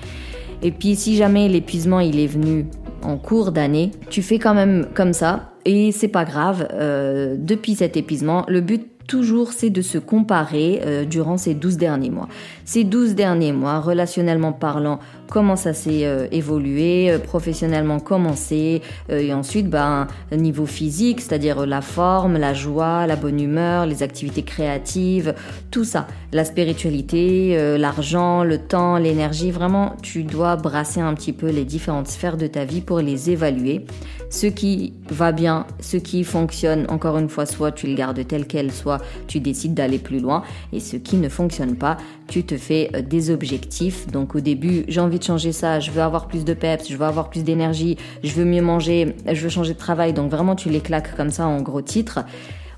Et 0.62 0.72
puis 0.72 0.94
si 0.94 1.16
jamais 1.16 1.48
l'épuisement 1.48 2.00
il 2.00 2.20
est 2.20 2.26
venu 2.26 2.66
en 3.02 3.16
cours 3.16 3.50
d'année, 3.50 3.92
tu 4.10 4.20
fais 4.20 4.38
quand 4.38 4.54
même 4.54 4.86
comme 4.94 5.14
ça 5.14 5.52
et 5.64 5.90
c'est 5.90 6.08
pas 6.08 6.24
grave. 6.24 6.68
Euh, 6.72 7.36
depuis 7.38 7.76
cet 7.76 7.96
épuisement, 7.96 8.44
le 8.46 8.60
but 8.60 8.86
toujours, 9.08 9.52
c'est 9.52 9.70
de 9.70 9.82
se 9.82 9.98
comparer 9.98 10.80
euh, 10.84 11.04
durant 11.04 11.36
ces 11.36 11.54
12 11.54 11.78
derniers 11.78 12.10
mois. 12.10 12.28
Ces 12.64 12.84
12 12.84 13.14
derniers 13.14 13.52
mois, 13.52 13.80
relationnellement 13.80 14.52
parlant, 14.52 15.00
comment 15.28 15.56
ça 15.56 15.72
s'est 15.72 16.04
euh, 16.04 16.26
évolué, 16.32 17.10
euh, 17.10 17.18
professionnellement 17.18 18.00
comment 18.00 18.34
c'est, 18.34 18.80
et 19.10 19.32
ensuite, 19.32 19.68
ben, 19.68 20.06
niveau 20.32 20.66
physique, 20.66 21.20
c'est-à-dire 21.20 21.66
la 21.66 21.80
forme, 21.80 22.36
la 22.38 22.54
joie, 22.54 23.06
la 23.06 23.16
bonne 23.16 23.40
humeur, 23.40 23.86
les 23.86 24.02
activités 24.02 24.42
créatives, 24.42 25.34
tout 25.70 25.84
ça, 25.84 26.06
la 26.32 26.44
spiritualité, 26.44 27.76
l'argent, 27.78 28.44
le 28.44 28.58
temps, 28.58 28.96
l'énergie, 28.98 29.50
vraiment, 29.50 29.96
tu 30.02 30.24
dois 30.24 30.56
brasser 30.56 31.00
un 31.00 31.14
petit 31.14 31.32
peu 31.32 31.50
les 31.50 31.64
différentes 31.64 32.08
sphères 32.08 32.36
de 32.36 32.46
ta 32.46 32.64
vie 32.64 32.80
pour 32.80 33.00
les 33.00 33.30
évaluer. 33.30 33.84
Ce 34.30 34.46
qui 34.46 34.92
va 35.08 35.32
bien, 35.32 35.66
ce 35.80 35.96
qui 35.96 36.22
fonctionne, 36.22 36.86
encore 36.90 37.16
une 37.16 37.28
fois, 37.28 37.46
soit 37.46 37.72
tu 37.72 37.86
le 37.86 37.94
gardes 37.94 38.26
tel 38.26 38.46
quel, 38.46 38.70
soit 38.70 38.98
tu 39.26 39.40
décides 39.40 39.74
d'aller 39.74 39.98
plus 39.98 40.20
loin. 40.20 40.42
Et 40.72 40.80
ce 40.80 40.96
qui 40.96 41.16
ne 41.16 41.28
fonctionne 41.28 41.76
pas, 41.76 41.96
tu 42.28 42.44
te 42.44 42.56
fais 42.56 42.90
euh, 42.94 43.02
des 43.02 43.30
objectifs. 43.30 44.06
Donc 44.06 44.34
au 44.36 44.40
début, 44.40 44.84
j'ai 44.86 45.00
envie 45.00 45.18
de 45.18 45.24
changer 45.24 45.52
ça, 45.52 45.80
je 45.80 45.90
veux 45.90 46.02
avoir 46.02 46.28
plus 46.28 46.44
de 46.44 46.54
peps, 46.54 46.88
je 46.88 46.96
veux 46.96 47.06
avoir 47.06 47.30
plus 47.30 47.42
d'énergie, 47.42 47.96
je 48.22 48.32
veux 48.34 48.44
mieux 48.44 48.62
manger, 48.62 49.16
je 49.26 49.40
veux 49.40 49.48
changer 49.48 49.74
de 49.74 49.78
travail. 49.78 50.12
Donc 50.12 50.30
vraiment, 50.30 50.54
tu 50.54 50.68
les 50.68 50.80
claques 50.80 51.16
comme 51.16 51.30
ça 51.30 51.46
en 51.46 51.60
gros 51.60 51.82
titres. 51.82 52.20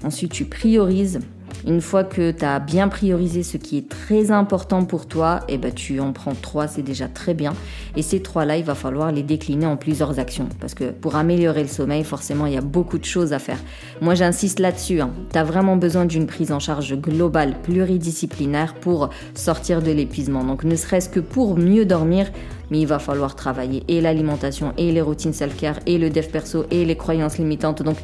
Ensuite, 0.03 0.33
tu 0.33 0.47
priorises 0.47 1.21
une 1.67 1.81
fois 1.81 2.05
que 2.05 2.31
tu 2.31 2.45
as 2.45 2.59
bien 2.59 2.89
priorisé 2.89 3.43
ce 3.43 3.57
qui 3.57 3.79
est 3.79 3.89
très 3.89 4.31
important 4.31 4.85
pour 4.85 5.07
toi, 5.07 5.41
et 5.49 5.55
eh 5.55 5.59
ben 5.59 5.73
tu 5.73 6.01
en 6.01 6.13
prends 6.13 6.35
trois, 6.35 6.69
c'est 6.69 6.83
déjà 6.83 7.09
très 7.09 7.35
bien. 7.35 7.53
Et 7.97 8.03
ces 8.03 8.21
trois-là, 8.21 8.57
il 8.57 8.65
va 8.65 8.75
falloir 8.75 9.13
les 9.13 9.23
décliner 9.23 9.67
en 9.67 9.77
plusieurs 9.77 10.19
actions. 10.19 10.49
Parce 10.61 10.75
que 10.75 10.91
pour 10.91 11.17
améliorer 11.17 11.63
le 11.63 11.69
sommeil, 11.69 12.05
forcément, 12.05 12.47
il 12.47 12.55
y 12.55 12.59
a 12.59 12.63
beaucoup 12.63 12.99
de 12.99 13.05
choses 13.05 13.33
à 13.33 13.39
faire. 13.39 13.59
Moi, 14.01 14.15
j'insiste 14.15 14.59
là-dessus. 14.59 15.01
Hein. 15.01 15.11
Tu 15.33 15.39
as 15.39 15.45
vraiment 15.45 15.77
besoin 15.77 16.05
d'une 16.05 16.27
prise 16.27 16.53
en 16.53 16.61
charge 16.61 16.95
globale, 16.97 17.55
pluridisciplinaire 17.63 18.75
pour 18.75 19.11
sortir 19.35 19.83
de 19.83 19.91
l'épuisement. 19.91 20.45
Donc, 20.45 20.65
ne 20.65 20.77
serait-ce 20.77 21.09
que 21.09 21.21
pour 21.21 21.57
mieux 21.57 21.85
dormir, 21.85 22.31
mais 22.71 22.81
il 22.81 22.87
va 22.87 22.99
falloir 22.99 23.35
travailler 23.35 23.83
et 23.89 24.01
l'alimentation, 24.01 24.73
et 24.79 24.93
les 24.93 25.01
routines 25.01 25.33
self-care, 25.33 25.81
et 25.87 25.99
le 25.99 26.11
dev 26.11 26.29
perso, 26.29 26.65
et 26.71 26.85
les 26.85 26.97
croyances 26.97 27.39
limitantes. 27.39 27.83
Donc, 27.83 27.97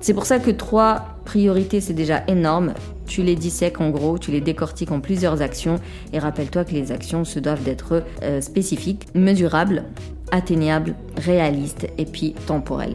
c'est 0.00 0.14
pour 0.14 0.26
ça 0.26 0.38
que 0.38 0.50
trois 0.50 1.18
priorités, 1.24 1.80
c'est 1.80 1.94
déjà 1.94 2.22
énorme. 2.28 2.74
Tu 3.06 3.22
les 3.22 3.34
dissèques 3.34 3.80
en 3.80 3.90
gros, 3.90 4.18
tu 4.18 4.30
les 4.30 4.40
décortiques 4.40 4.92
en 4.92 5.00
plusieurs 5.00 5.42
actions 5.42 5.80
et 6.12 6.18
rappelle-toi 6.18 6.64
que 6.64 6.72
les 6.72 6.92
actions 6.92 7.24
se 7.24 7.38
doivent 7.38 7.62
d'être 7.62 8.04
euh, 8.22 8.40
spécifiques, 8.40 9.06
mesurables, 9.14 9.84
atteignables, 10.30 10.94
réalistes 11.16 11.88
et 11.98 12.04
puis 12.04 12.34
temporelles. 12.46 12.94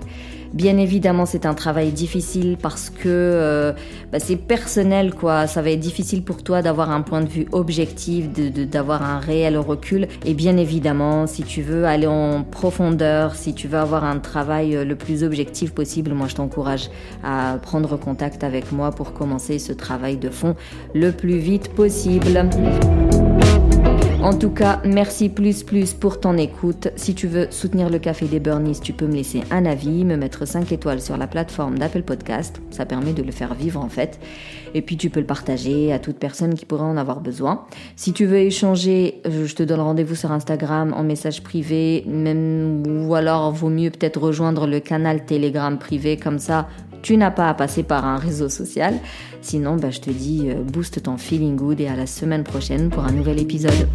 Bien 0.54 0.78
évidemment, 0.78 1.26
c'est 1.26 1.46
un 1.46 1.54
travail 1.54 1.92
difficile 1.92 2.58
parce 2.62 2.90
que 2.90 3.08
euh, 3.08 3.72
bah, 4.12 4.20
c'est 4.20 4.36
personnel, 4.36 5.14
quoi. 5.14 5.48
Ça 5.48 5.62
va 5.62 5.70
être 5.72 5.80
difficile 5.80 6.24
pour 6.24 6.44
toi 6.44 6.62
d'avoir 6.62 6.92
un 6.92 7.02
point 7.02 7.22
de 7.22 7.30
vue 7.30 7.48
objectif, 7.54 8.28
d'avoir 8.30 9.00
de, 9.00 9.06
un 9.06 9.20
réel 9.20 9.58
recul. 9.58 10.08
Et 10.26 10.34
bien 10.34 10.58
évidemment, 10.58 11.26
si 11.26 11.44
tu 11.44 11.62
veux 11.62 11.86
aller 11.86 12.08
en 12.08 12.44
profondeur, 12.44 13.36
si 13.36 13.54
tu 13.54 13.70
veux 13.70 13.78
avoir 13.78 14.04
un 14.04 14.20
travail 14.20 14.76
euh, 14.76 14.84
le 14.84 14.96
plus 14.96 15.24
objectif 15.24 15.72
possible, 15.72 16.12
moi 16.12 16.28
je 16.28 16.36
t'encourage 16.36 16.90
à 17.24 17.58
prendre 17.62 17.96
contact 17.98 18.44
avec 18.44 18.74
moi 18.74 18.92
pour 18.92 19.14
commencer 19.14 19.58
ce 19.58 19.72
travail 19.72 20.18
de 20.18 20.30
fond 20.30 20.56
le 20.94 21.12
plus 21.12 21.38
vite 21.38 21.70
possible. 21.70 22.50
En 24.24 24.38
tout 24.38 24.52
cas, 24.52 24.80
merci 24.86 25.30
plus 25.30 25.64
plus 25.64 25.94
pour 25.94 26.20
ton 26.20 26.38
écoute. 26.38 26.90
Si 26.96 27.16
tu 27.16 27.26
veux 27.26 27.48
soutenir 27.50 27.90
le 27.90 27.98
Café 27.98 28.28
des 28.28 28.40
Burnies, 28.40 28.80
tu 28.80 28.94
peux 28.94 29.08
me 29.08 29.16
laisser 29.16 29.42
un 29.50 29.66
avis, 29.66 30.06
me 30.06 30.16
mettre 30.16 30.46
5 30.46 30.72
étoiles 30.72 31.02
sur 31.02 31.18
la 31.18 31.26
plateforme 31.26 31.80
d'Apple 31.80 32.04
Podcast. 32.04 32.62
Ça 32.70 32.86
permet 32.86 33.14
de 33.14 33.24
le 33.24 33.32
faire 33.32 33.56
vivre 33.56 33.82
en 33.82 33.90
fait. 33.90 34.20
Et 34.76 34.84
puis 34.84 34.96
tu 34.96 35.10
peux 35.10 35.22
le 35.22 35.26
partager 35.26 35.92
à 35.92 35.98
toute 35.98 36.18
personne 36.18 36.54
qui 36.54 36.68
pourrait 36.68 36.84
en 36.84 36.98
avoir 36.98 37.20
besoin. 37.20 37.66
Si 37.96 38.14
tu 38.14 38.26
veux 38.26 38.38
échanger, 38.38 39.22
je 39.26 39.56
te 39.56 39.64
donne 39.64 39.82
rendez-vous 39.82 40.16
sur 40.16 40.32
Instagram 40.32 40.94
en 40.96 41.02
message 41.02 41.42
privé, 41.42 42.04
même 42.08 42.84
ou 43.08 43.16
alors 43.16 43.52
vaut 43.52 43.70
mieux 43.70 43.90
peut-être 43.90 44.22
rejoindre 44.22 44.68
le 44.68 44.80
canal 44.80 45.26
Telegram 45.26 45.80
privé 45.80 46.18
comme 46.18 46.38
ça 46.38 46.68
tu 47.02 47.18
n'as 47.18 47.32
pas 47.32 47.50
à 47.50 47.54
passer 47.54 47.84
par 47.84 48.06
un 48.06 48.18
réseau 48.18 48.50
social. 48.50 49.00
Sinon, 49.42 49.76
bah, 49.76 49.90
je 49.90 50.00
te 50.00 50.10
dis, 50.10 50.50
euh, 50.50 50.62
booste 50.62 51.04
ton 51.04 51.18
feeling 51.18 51.56
good 51.56 51.82
et 51.82 51.88
à 51.88 51.96
la 51.96 52.08
semaine 52.08 52.44
prochaine 52.44 52.90
pour 52.90 53.04
un 53.04 53.12
nouvel 53.12 53.40
épisode. 53.40 53.88